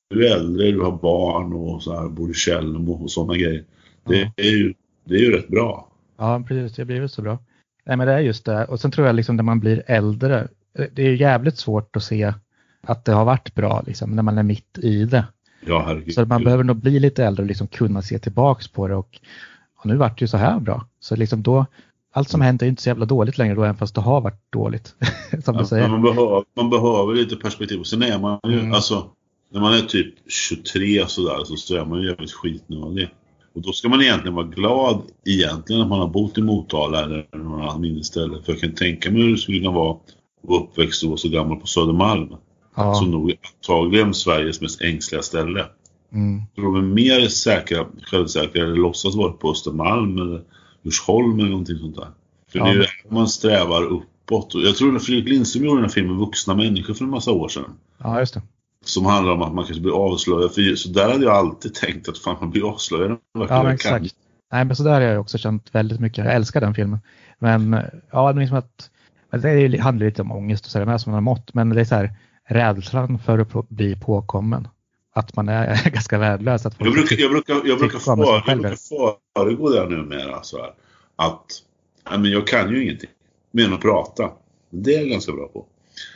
[0.09, 3.63] du är äldre, du har barn och så här, bor i Tjällmo och sådana grejer.
[4.03, 4.31] Det, ja.
[4.35, 4.73] är ju,
[5.03, 5.87] det är ju rätt bra.
[6.17, 6.75] Ja, precis.
[6.75, 7.39] Det blir väl så bra.
[7.85, 8.65] Nej, men det är just det.
[8.65, 10.47] Och sen tror jag liksom när man blir äldre,
[10.93, 12.33] det är jävligt svårt att se
[12.81, 15.25] att det har varit bra liksom, när man är mitt i det.
[15.65, 16.13] Ja, herregud.
[16.13, 19.19] Så man behöver nog bli lite äldre och liksom kunna se tillbaks på det och,
[19.77, 20.85] och nu vart det ju så här bra.
[20.99, 21.65] Så liksom då,
[22.13, 24.51] allt som hänt är inte så jävla dåligt längre då, även fast det har varit
[24.51, 24.95] dåligt.
[25.43, 25.87] som ja, du säger.
[25.87, 27.83] Man behöver, man behöver lite perspektiv.
[27.83, 28.73] Sen är man ju, mm.
[28.73, 29.09] alltså,
[29.51, 33.09] när man är typ 23 sådär så, så är man ju jävligt skitnödig.
[33.53, 37.27] Och då ska man egentligen vara glad egentligen att man har bott i Motala eller
[37.37, 38.41] någon annan mindre ställe.
[38.43, 39.97] För jag kan tänka mig hur det skulle kunna vara
[40.47, 42.35] uppväxt och vara så gammal på Södermalm.
[42.77, 42.93] Ja.
[42.93, 45.65] Som nog är antagligen Sveriges mest ängsliga ställe.
[46.13, 46.41] Mm.
[46.55, 50.41] de är mer säkra, självsäkra eller låtsas vara på Östermalm eller
[50.81, 52.07] Djursholm eller någonting sånt där.
[52.51, 52.65] För ja.
[52.65, 54.51] det är ju där man strävar uppåt.
[54.55, 57.49] Jag tror att Fredrik Lindström gjorde den här filmen Vuxna människor för en massa år
[57.49, 57.73] sedan.
[57.97, 58.41] Ja, just det.
[58.85, 60.53] Som handlar om att man kanske blir avslöjad.
[60.53, 63.17] För så där hade jag alltid tänkt att fan man blir avslöjad.
[63.49, 64.15] Ja, men exakt.
[64.51, 66.25] Nej, men så där har jag också känt väldigt mycket.
[66.25, 66.99] Jag älskar den filmen.
[67.39, 67.77] Men
[68.11, 68.89] ja, det liksom att
[69.41, 71.53] det handlar lite om ångest och så där som man har mått.
[71.53, 72.15] Men det är så här
[72.47, 74.67] rädslan för att bli påkommen.
[75.13, 76.65] Att man är ganska värdelös.
[76.65, 78.77] Att jag brukar, jag brukar, jag brukar, för, jag brukar
[79.35, 80.43] föregå det numera.
[80.43, 80.73] Så här,
[81.15, 81.45] att
[82.03, 83.09] ja, men jag kan ju ingenting
[83.51, 84.31] mer än att prata.
[84.69, 85.65] Det är jag ganska bra på.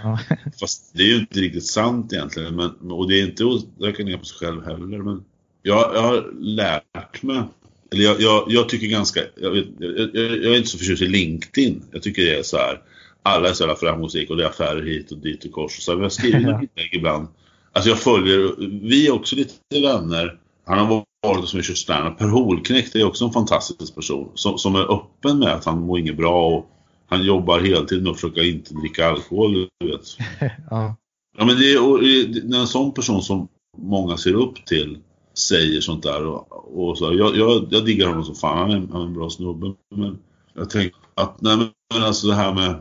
[0.04, 0.20] Ja.
[0.60, 2.56] Fast det är ju inte riktigt sant egentligen.
[2.56, 4.98] Men, och det är inte att räkna ner på sig själv heller.
[4.98, 5.24] Men
[5.62, 7.44] jag, jag har lärt mig.
[7.92, 11.84] Eller jag, jag, jag tycker ganska, jag, jag, är inte så förtjust i LinkedIn.
[11.92, 12.82] Jag tycker det är så här.
[13.24, 15.82] Alla är så jävla framgångsrika och det är affärer hit och dit och kors.
[15.82, 16.54] Så jag skriver ja.
[16.54, 17.28] inlägg ibland.
[17.72, 18.56] Alltså jag följer,
[18.90, 20.40] vi är också lite vänner.
[20.66, 22.18] Han har varit som kör standup.
[22.18, 24.32] Per Holknekt är också en fantastisk person.
[24.36, 26.70] Som, som är öppen med att han mår inget bra och
[27.08, 29.68] han jobbar heltid med att försöka inte dricka alkohol.
[29.80, 30.18] Du vet.
[30.70, 30.96] ja.
[31.38, 33.48] ja men det är, när en sån person som
[33.78, 34.98] många ser upp till
[35.34, 37.14] säger sånt där och, och så.
[37.14, 39.74] Jag, jag, jag diggar honom som fan, han är, han är en bra snubbe.
[39.96, 40.20] Men
[40.54, 42.76] jag tänker att, nej men alltså det här med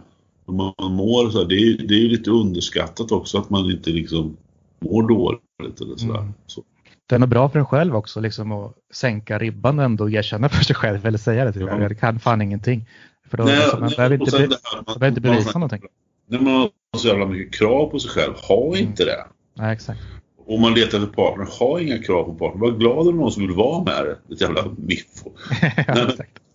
[0.57, 3.91] man mår, så här, det, är, det är ju lite underskattat också att man inte
[3.91, 4.37] liksom
[4.81, 6.19] mår dåligt eller sådär.
[6.19, 6.33] Mm.
[6.47, 6.63] Så.
[7.07, 10.49] Det är nog bra för en själv också liksom att sänka ribban ändå och erkänna
[10.49, 11.81] för sig själv eller säga det till ja.
[11.81, 12.87] Jag kan fan ingenting.
[13.31, 14.49] För då, nej, alltså, man behöver inte, be,
[15.01, 15.83] man, inte bevisa någonting.
[16.27, 18.89] När man har så jävla mycket krav på sig själv, ha mm.
[18.89, 19.27] inte det.
[19.57, 20.01] Nej, exakt.
[20.47, 22.61] Om man letar efter partner, ha inga krav på partner.
[22.61, 24.17] Var glad om någon som vill vara med dig.
[24.33, 25.31] Ett jävla miffo.
[25.87, 26.09] ja,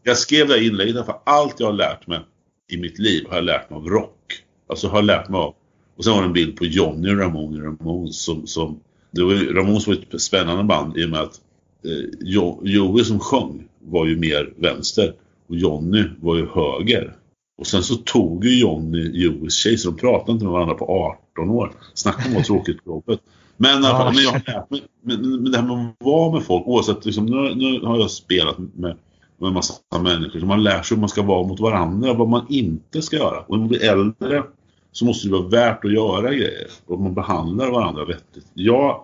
[0.03, 2.19] jag skrev det här inlägget för allt jag har lärt mig
[2.67, 4.33] i mitt liv har jag lärt mig av rock.
[4.67, 5.55] Alltså har jag lärt mig av.
[5.97, 8.79] Och sen var det en bild på Johnny Ramone Ramones som, som
[9.11, 11.41] det var, Ramones var ett spännande band i och med att
[11.85, 12.27] eh,
[12.61, 15.13] Joey som sjöng var ju mer vänster
[15.47, 17.15] och Johnny var ju höger.
[17.57, 21.15] Och sen så tog ju Johnny Joes tjej så de pratade inte med varandra på
[21.35, 21.71] 18 år.
[21.93, 23.19] Snacka om att tråkigt på jobbet.
[23.57, 27.25] Men, men, jag, men, men, men det här med att vara med folk oavsett, liksom,
[27.25, 28.97] nu, nu har jag spelat med,
[29.37, 32.29] med en massa människor så man lär sig hur man ska vara mot varandra, vad
[32.29, 33.39] man inte ska göra.
[33.39, 34.43] Och när man blir äldre
[34.91, 38.47] så måste det vara värt att göra grejer och man behandlar varandra vettigt.
[38.53, 39.03] Jag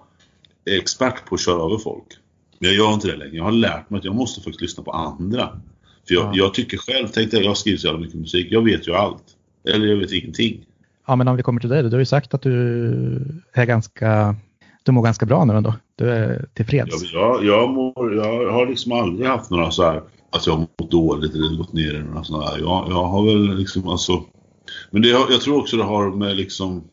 [0.65, 2.07] är expert på att köra över folk.
[2.59, 3.35] Men jag gör inte det längre.
[3.35, 5.49] Jag har lärt mig att jag måste faktiskt lyssna på andra.
[6.07, 6.31] För jag, ja.
[6.33, 9.23] jag tycker själv, tänkte jag, jag skriver så jävla mycket musik, jag vet ju allt.
[9.69, 10.65] Eller jag vet ingenting.
[11.07, 14.35] Ja, men om vi kommer till dig, du har ju sagt att du är ganska,
[14.83, 15.73] du mår ganska bra nu ändå.
[15.95, 17.13] Du är tillfreds.
[17.13, 20.01] Ja, jag, jag, mår, jag har liksom aldrig haft några så här,
[20.31, 22.59] att jag har mått dåligt eller gått ner i några sådana här.
[22.59, 24.23] Jag, jag har väl liksom alltså,
[24.91, 26.83] men det, jag tror också det har med liksom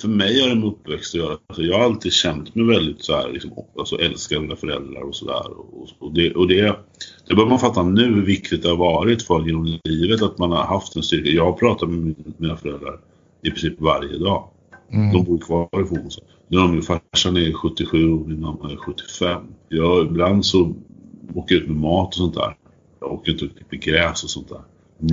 [0.00, 1.38] för mig har det med uppväxt att göra.
[1.46, 5.14] Alltså jag har alltid känt mig väldigt så här, liksom, alltså älskar mina föräldrar och
[5.14, 5.50] sådär.
[5.58, 6.76] Och, och, det, och det,
[7.28, 10.50] det bör man fatta nu hur viktigt det har varit för genom livet att man
[10.50, 11.30] har haft en styrka.
[11.30, 13.00] Jag pratar med mina föräldrar
[13.42, 14.48] i princip varje dag.
[14.92, 15.12] Mm.
[15.12, 16.20] De bor kvar i Formosa.
[16.48, 19.42] Nu är de ju farsan är 77 och min mamma är 75.
[19.68, 20.74] Jag, ibland så
[21.34, 22.56] åker ut med mat och sånt där.
[23.00, 24.62] Jag åker inte och klipper gräs och sånt där.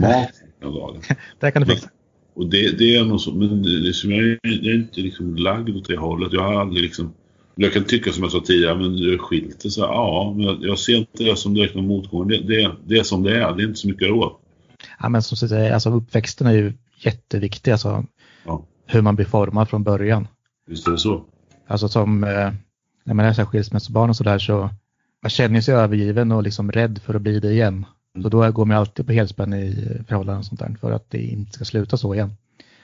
[0.01, 0.31] Mat
[0.61, 1.01] dagen.
[1.39, 1.89] det kan du fixa.
[2.33, 5.75] Och det, det är nog så, men det, som jag, jag är inte liksom lagd
[5.75, 6.33] åt det hållet.
[6.33, 7.13] Jag har aldrig liksom,
[7.55, 10.45] jag kan tycka som jag sa tidigare, men du är skilt det så ja, men
[10.45, 12.27] jag, jag, ser inte det som direkt någon motgång.
[12.27, 14.31] Det, det, det är som det är, det är inte så mycket råd.
[14.99, 17.71] Ja, men som du säger, alltså uppväxten är ju jätteviktig.
[17.71, 18.05] Alltså,
[18.45, 18.65] Ja.
[18.85, 20.27] hur man blir formad från början.
[20.67, 21.23] Visst är det så.
[21.67, 22.51] Alltså som eh,
[23.03, 24.69] när man är så här skilsmässobarn och sådär så
[25.23, 27.85] man känner sig övergiven och liksom rädd för att bli det igen.
[28.23, 29.75] Så då går man alltid på helspänn i
[30.07, 32.31] förhållanden och sånt där för att det inte ska sluta så igen.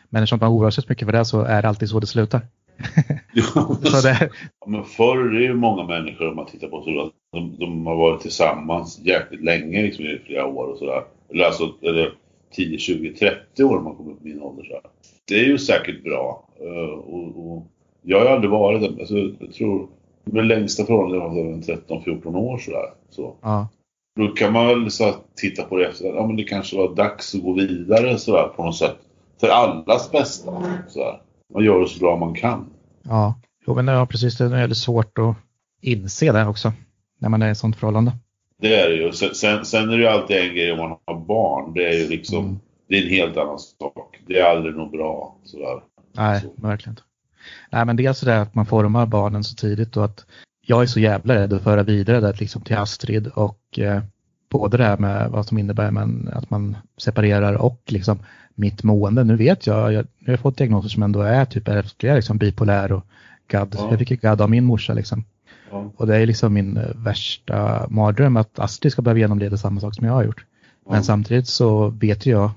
[0.10, 2.08] Men eftersom man oroar sig så mycket för det så är det alltid så det
[2.08, 2.42] slutar.
[3.34, 4.30] Ja, Så det,
[4.60, 7.96] Ja, men förr är ju många människor om man tittar på så de, de har
[7.96, 11.04] varit tillsammans jäkligt länge, liksom i flera år och sådär.
[11.34, 12.14] Eller alltså eller
[12.56, 14.64] 10, 20, 30 år om man kommer upp i min ålder.
[14.64, 14.80] Så.
[15.28, 16.50] Det är ju säkert bra.
[16.62, 17.68] eh, Och, och
[18.02, 19.00] jag har aldrig varit det.
[19.00, 19.88] Alltså, jag tror
[20.26, 22.86] det längsta förhållandet jag har varit 13, 14 år sådär.
[23.10, 23.36] Så.
[23.42, 23.68] ja,
[24.20, 26.06] Då kan man väl så titta på det efter.
[26.06, 28.98] Ja men det kanske var dags att gå vidare sådär på något sätt.
[29.40, 30.52] För allas bästa.
[30.88, 31.22] Sådär.
[31.54, 32.66] Man gör det så bra man kan.
[33.04, 33.40] ja.
[33.68, 34.38] Jo, men ja, precis.
[34.38, 35.36] Det är väldigt svårt att
[35.82, 36.72] inse det också
[37.20, 38.12] när man är i ett sånt förhållande.
[38.62, 39.12] Det är det ju.
[39.12, 41.74] Sen, sen, sen är det ju alltid en grej om man har barn.
[41.74, 42.60] Det är ju liksom, Mm.
[42.90, 44.20] det är en helt annan sak.
[44.28, 45.82] Det är aldrig något bra sådär.
[46.16, 46.48] Nej, Så.
[46.68, 47.02] verkligen inte.
[47.72, 50.26] Nej, men dels det att man formar barnen så tidigt och att
[50.66, 54.02] jag är så jävla rädd att föra vidare det liksom till Astrid och eh,
[54.50, 58.20] både det här med vad som innebär men, att man separerar och liksom
[58.56, 59.24] mitt mående.
[59.24, 62.38] Nu vet jag, jag, nu har jag fått diagnoser som ändå är typ ärftliga, liksom
[62.38, 63.06] bipolär och
[63.48, 63.76] GAD.
[63.78, 63.88] Ja.
[63.90, 65.24] Jag fick ju GAD av min morsa liksom.
[65.72, 65.92] Ja.
[65.98, 69.96] Och det är liksom min eh, värsta mardröm att Astrid ska behöva genomleda samma sak
[69.96, 70.46] som jag har gjort.
[70.86, 71.04] Men Ja.
[71.04, 72.52] samtidigt så vet jag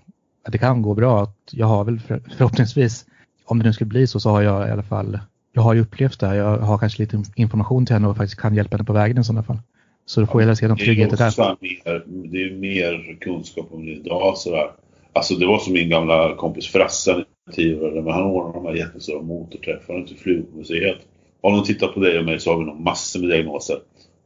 [0.45, 1.23] att det kan gå bra.
[1.23, 3.07] Att jag har väl för, förhoppningsvis,
[3.47, 5.19] om det nu skulle bli så, så har jag i alla fall,
[5.53, 6.35] jag har ju upplevt det här.
[6.35, 9.25] Jag har kanske lite information till henne och faktiskt kan hjälpa henne på vägen i
[9.25, 9.59] sådana fall.
[10.07, 11.31] Så då får jag se någon Det är ju trygghet i också det.
[11.31, 14.71] så här mer, det är mer kunskap om det idag sådär.
[15.13, 19.23] Alltså det var som min gamla kompis Frasse, tio men han ordnade de här jättestora
[19.23, 20.99] motorträffarna till Flygmuseet.
[21.41, 23.77] Om de tittar på dig och mig så har vi nog massor med diagnoser.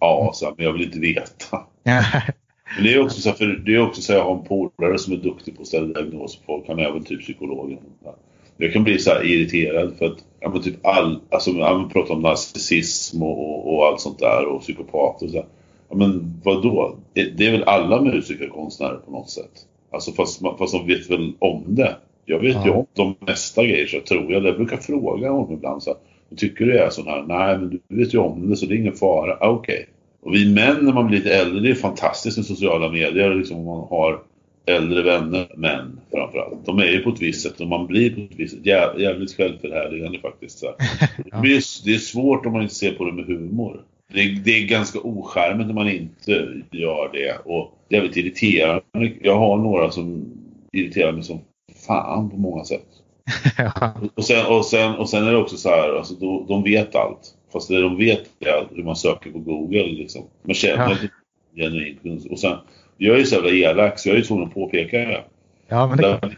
[0.01, 1.59] Ja, så här, men jag vill inte veta.
[2.77, 4.45] Men det är också så här, för det är också så här, jag har en
[4.45, 6.69] polare som är duktig på att ställa diagnoser på folk.
[6.69, 7.79] Han är även typ psykolog.
[8.61, 12.15] Jag kan bli så irriterad för att ja, men typ all, alltså, ja, man pratar
[12.15, 15.37] om narcissism och, och, och allt sånt där och psykopater och så.
[15.37, 15.47] här.
[15.89, 16.97] Ja, men vadå?
[17.15, 19.51] Det, det är väl alla musiker och konstnärer på något sätt?
[19.93, 21.97] Alltså fast, man- fast de vet väl om det.
[22.25, 22.75] Jag vet ju Ja.
[22.75, 24.45] om de mesta grejer så jag tror jag.
[24.45, 25.99] Jag brukar fråga honom ibland så här,
[26.37, 27.25] Tycker du det är sån här?
[27.29, 29.37] Nej, men du vet ju om det så det är ingen fara.
[29.41, 29.87] Ah, Okej.
[30.23, 33.35] Och vi män när man blir lite äldre, det är fantastiskt med sociala medier.
[33.35, 34.21] Liksom, om man har
[34.67, 36.67] äldre vänner, män framförallt.
[36.67, 38.99] De är ju på ett visst sätt och man blir på ett visst sätt jä-
[39.01, 40.59] jävligt självförhärligande faktiskt.
[40.59, 40.67] Så.
[41.31, 41.41] Ja.
[41.43, 41.55] det,
[41.95, 43.81] är svårt om man inte ser på det med humor.
[44.13, 49.13] Det, är- det är ganska ocharmigt när man inte gör det och jävligt irriterande.
[49.23, 50.25] Jag har några som
[50.73, 51.41] irriterar mig som
[51.87, 52.87] fan på många sätt.
[53.59, 53.93] ja.
[54.15, 56.95] Och sen, och sen, och sen är det också så här, alltså, de, de vet
[56.97, 57.35] allt.
[57.53, 59.87] Fast det de vet är hur man söker på Google.
[59.87, 60.23] Liksom.
[60.45, 61.09] Man känner Ja.
[61.65, 62.33] genuint kunskap.
[62.33, 62.57] Och sen,
[63.03, 65.25] jag är ju så jävla elak så jag är ju tvungen att påpeka det.
[65.69, 66.21] ja, men det,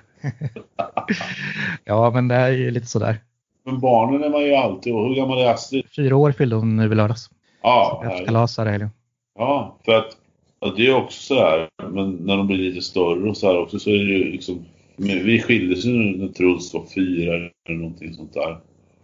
[1.85, 3.17] ja, men det är ju lite sådär.
[3.65, 4.95] Men barnen är man ju alltid.
[4.95, 5.85] Och hur gammal är Astrid?
[5.97, 7.31] Fyra år fyllde hon nu i lördags.
[7.63, 8.91] Ja, kalas här i helgen.
[9.39, 10.17] ja för att
[10.61, 11.69] ja, det är också så här.
[11.91, 14.65] Men när de blir lite större och så här också så är det ju liksom.
[14.97, 18.57] Vi skildes ju när Truls var fyra eller någonting sånt där.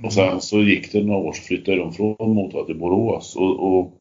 [0.02, 3.36] Och sen så gick det några år så flyttade de från Motala till Borås.
[3.36, 3.92] Och, och,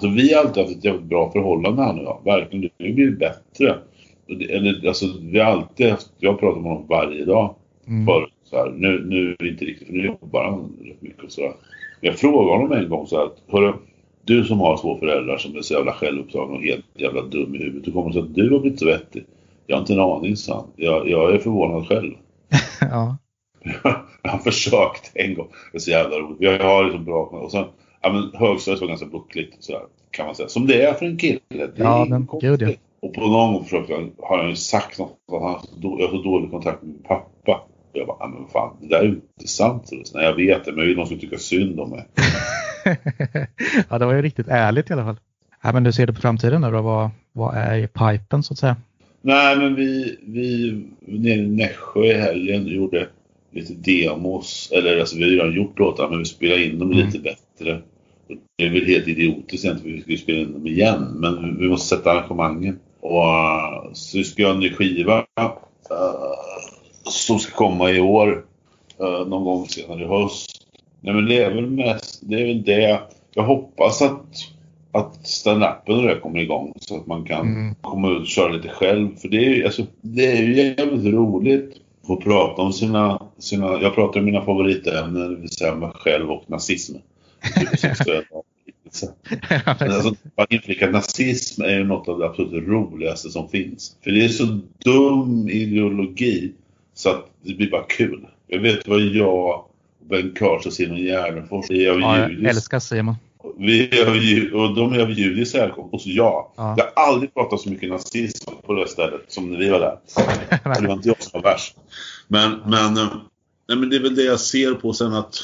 [0.00, 2.02] så vi har alltid haft ett jävligt bra förhållande här nu.
[2.02, 2.20] Ja.
[2.24, 3.78] Verkligen, det har blivit bättre.
[4.26, 7.54] Det- Eller, alltså, vi har alltid haft, jag pratar med honom varje dag
[7.86, 8.06] Mm.
[8.06, 8.32] förut.
[8.44, 8.70] Så här.
[8.76, 11.52] Nu, nu är det inte riktigt, för nu jobbar han rätt mycket och sådär.
[12.00, 13.72] Jag frågade honom en gång så här, att, hörru,
[14.24, 17.58] du som har två föräldrar som är så jävla självupptagna och helt jävla dum i
[17.58, 17.86] huvudet.
[17.88, 19.24] Hur kommer det sig att du har blivit så vettig?
[19.66, 20.66] Jag har inte en aning, sa han.
[20.76, 22.12] Jag, jag är förvånad själv.
[22.80, 23.16] ja.
[24.22, 25.46] Jag har försökt en gång.
[25.72, 26.36] Det är så jävla roligt.
[26.40, 27.64] Jag har liksom bra och sen,
[28.02, 30.48] ja men högstadiet var ganska buckligt sådär, kan man säga.
[30.48, 31.40] Som det är för en kille.
[31.48, 32.70] Det Ja, men gud, ja.
[33.00, 35.76] Och på någon gång försökte han, har han ju sagt något att han har så
[35.76, 37.66] då, jag har så dålig kontakt med min pappa.
[37.92, 39.90] Och jag bara, men fan, det där är ju inte sant.
[40.14, 42.04] Nej, jag vet det, men jag vill någon som tycker synd om mig.
[43.88, 45.16] ja, det var ju riktigt ärligt i alla fall.
[45.62, 46.82] Ja, men hur ser du på framtiden nu då?
[46.82, 48.76] Vad, vad är i pipen så att säga?
[49.20, 53.08] Nej, men vi, vi nere i Nässjö i helgen gjorde
[53.50, 54.70] lite demos.
[54.74, 57.06] Eller alltså vi har redan gjort låtar, men vi spelar in dem Mm.
[57.06, 57.82] lite bättre.
[58.56, 61.02] Det är väl helt idiotiskt egentligen, för vi ju spela in dem igen.
[61.14, 62.78] Men vi måste sätta arrangemangen.
[63.00, 65.18] Och uh, så vi ska göra en ny skiva.
[65.18, 66.32] Uh,
[67.04, 68.44] som ska komma i år.
[69.00, 70.50] Uh, någon gång senare i höst.
[71.00, 73.00] Nej men det är väl mest, det är väl det.
[73.34, 74.26] Jag hoppas att,
[74.92, 76.72] att stand-upen och det kommer igång.
[76.80, 77.74] Så att man kan Mm.
[77.80, 79.16] komma ut och köra lite själv.
[79.16, 81.76] För det är ju, alltså, det är ju jävligt roligt
[82.08, 86.30] att prata om sina, sina jag pratar om mina favoritämnen, det vill säga mig själv
[86.30, 86.96] och nazism.
[89.78, 90.14] Alltså,
[90.48, 93.96] inflika att nazism är ju något av det absolut roligaste som finns.
[94.04, 96.52] För det är så dum ideologi
[96.94, 98.26] Så att det blir bara kul.
[98.46, 99.74] Jag vet vad jag och
[100.10, 102.48] Bengt Karlsson och Simon Gärdenfors är av Ja, jag judis.
[102.48, 103.14] älskar Simon.
[103.58, 105.94] Vi är av och de är av judisk härkomst.
[105.94, 106.52] Och så jag.
[106.56, 106.74] Ja.
[106.76, 109.98] Jag har aldrig pratat så mycket nazism på det stället som när vi var där.
[110.80, 111.76] Det var inte jag som var värst.
[112.28, 113.14] Men, men, eh,
[113.68, 115.36] nej, men det är väl det jag ser på sen att,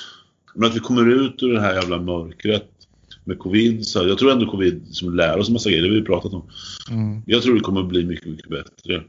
[0.59, 2.71] men att vi kommer ut ur det här jävla mörkret
[3.25, 3.87] med covid.
[3.87, 6.05] Så här, jag tror ändå covid som lär oss en massa grejer, det har vi
[6.05, 6.43] pratat om.
[6.91, 7.23] Mm.
[7.27, 9.03] Jag tror det kommer bli mycket, mycket bättre.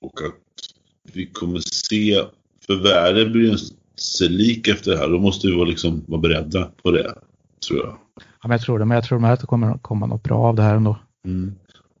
[0.00, 0.34] Och att
[1.12, 2.22] vi kommer se,
[2.66, 3.56] för världen blir ju
[3.96, 5.08] sig lik efter det här.
[5.08, 7.14] Då måste vi vara, liksom, vara beredda på det,
[7.68, 7.98] tror jag.
[8.16, 10.54] Ja, men jag tror det, men jag tror att det kommer komma något bra av
[10.54, 10.98] det här ändå.
[11.24, 11.54] Mm.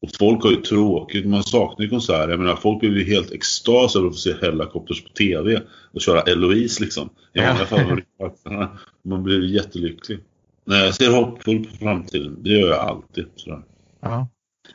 [0.04, 2.28] Och folk har ju tråkigt, man saknar ju konserter.
[2.28, 5.60] Jag menar, folk blir ju helt extas över att få se Hellacopters på TV
[5.92, 7.06] och köra Eloise liksom.
[7.32, 7.52] I Ja.
[7.52, 8.68] många fall
[9.04, 10.18] man blir jättelycklig.
[10.64, 12.36] Nej, jag ser hoppfull på framtiden.
[12.42, 13.26] Det gör jag alltid.
[13.36, 13.62] Sådär.
[14.00, 14.28] Ja.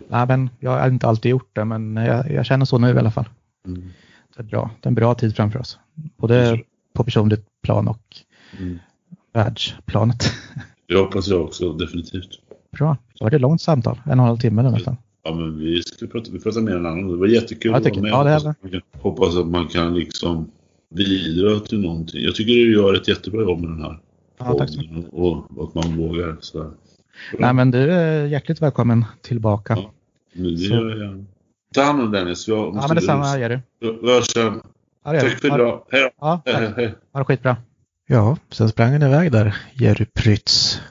[0.07, 2.97] Nej, men jag har inte alltid gjort det, men jag, jag känner så nu i
[2.97, 3.25] alla fall.
[3.67, 3.89] Mm.
[4.35, 4.71] Det är bra.
[4.81, 5.79] Det är en bra tid framför oss.
[6.17, 6.59] Både
[6.93, 8.17] på personligt plan och
[8.59, 8.79] Mm.
[9.33, 10.33] världsplanet.
[10.87, 12.29] Det hoppas jag också, definitivt.
[12.71, 12.97] Bra.
[13.15, 13.95] Så var det ett långt samtal.
[14.05, 14.97] En och en halv timme nästan.
[15.23, 17.07] Ja, men vi ska prata, vi pratar mer än annan.
[17.11, 18.11] Det var jättekul att jag vara med.
[18.11, 20.51] ja, det är hoppas, att man kan, hoppas att man kan liksom
[20.95, 22.21] bidra till någonting.
[22.23, 23.99] Jag tycker du gör ett jättebra jobb med den här
[24.39, 25.13] Ja, tack så mycket.
[25.13, 26.37] och, att man vågar.
[26.39, 26.71] Så.
[27.39, 29.73] Nej, men du är hjärtligt välkommen tillbaka.
[29.77, 29.91] Ja.
[30.33, 31.25] Men det Så- gör jag gärna.
[31.75, 32.47] Ta hand om Dennis.
[32.47, 33.39] Jag Ja, måste men detsamma.
[33.39, 33.59] Jerry.
[33.79, 34.61] Vi hörs sen.
[35.05, 35.21] Det gör.
[35.21, 35.83] Tack för idag.
[35.91, 36.09] Hej då.
[36.19, 36.93] Ja, hej, hej.
[37.13, 37.57] Ha det skitbra.
[38.07, 40.81] Ja, sen sprang han iväg där, Jerry Prytz,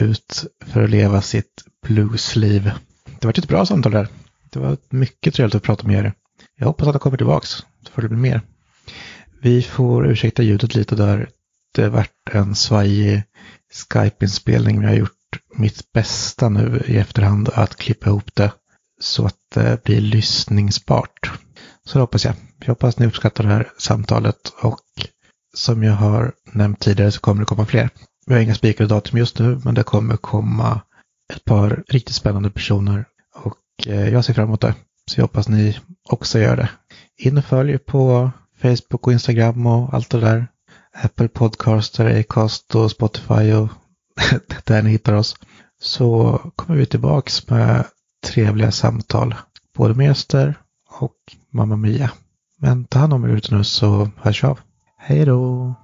[0.00, 2.70] ut för att leva sitt bluesliv.
[3.24, 4.08] Det var ett bra samtal där.
[4.50, 6.12] Det var mycket trevligt att prata med er.
[6.58, 8.40] Jag hoppas att han kommer tillbaks, så får det bli mer.
[9.42, 11.28] Vi får ursäkta ljudet lite där.
[11.74, 13.22] Det vart en svajig
[13.72, 18.52] Skype-inspelning, men jag har gjort mitt bästa nu i efterhand att klippa ihop det
[19.00, 21.32] så att det blir lyssningsbart.
[21.84, 22.34] Så det hoppas jag.
[22.58, 24.84] Jag hoppas ni uppskattar det här samtalet och
[25.54, 27.90] som jag har nämnt tidigare så kommer det komma fler.
[28.26, 30.80] Vi har inga spikade datum just nu, men det kommer komma
[31.34, 33.04] ett par riktigt spännande personer
[33.34, 34.74] och eh, jag ser fram emot det.
[35.06, 35.78] Så jag hoppas ni
[36.08, 36.68] också gör det.
[37.16, 38.30] In och följ på
[38.62, 40.46] Facebook och Instagram och allt det där.
[41.02, 43.68] Apple Podcaster, Acast och Spotify och
[44.64, 45.36] där ni hittar oss.
[45.80, 47.84] Så kommer vi tillbaks med
[48.26, 49.34] trevliga samtal.
[49.76, 50.54] Både med gäster
[51.00, 51.16] och
[51.50, 52.10] Mamma Mia.
[52.58, 54.60] Men ta hand om er ute nu så hörs vi av.
[54.98, 55.74] Hej då!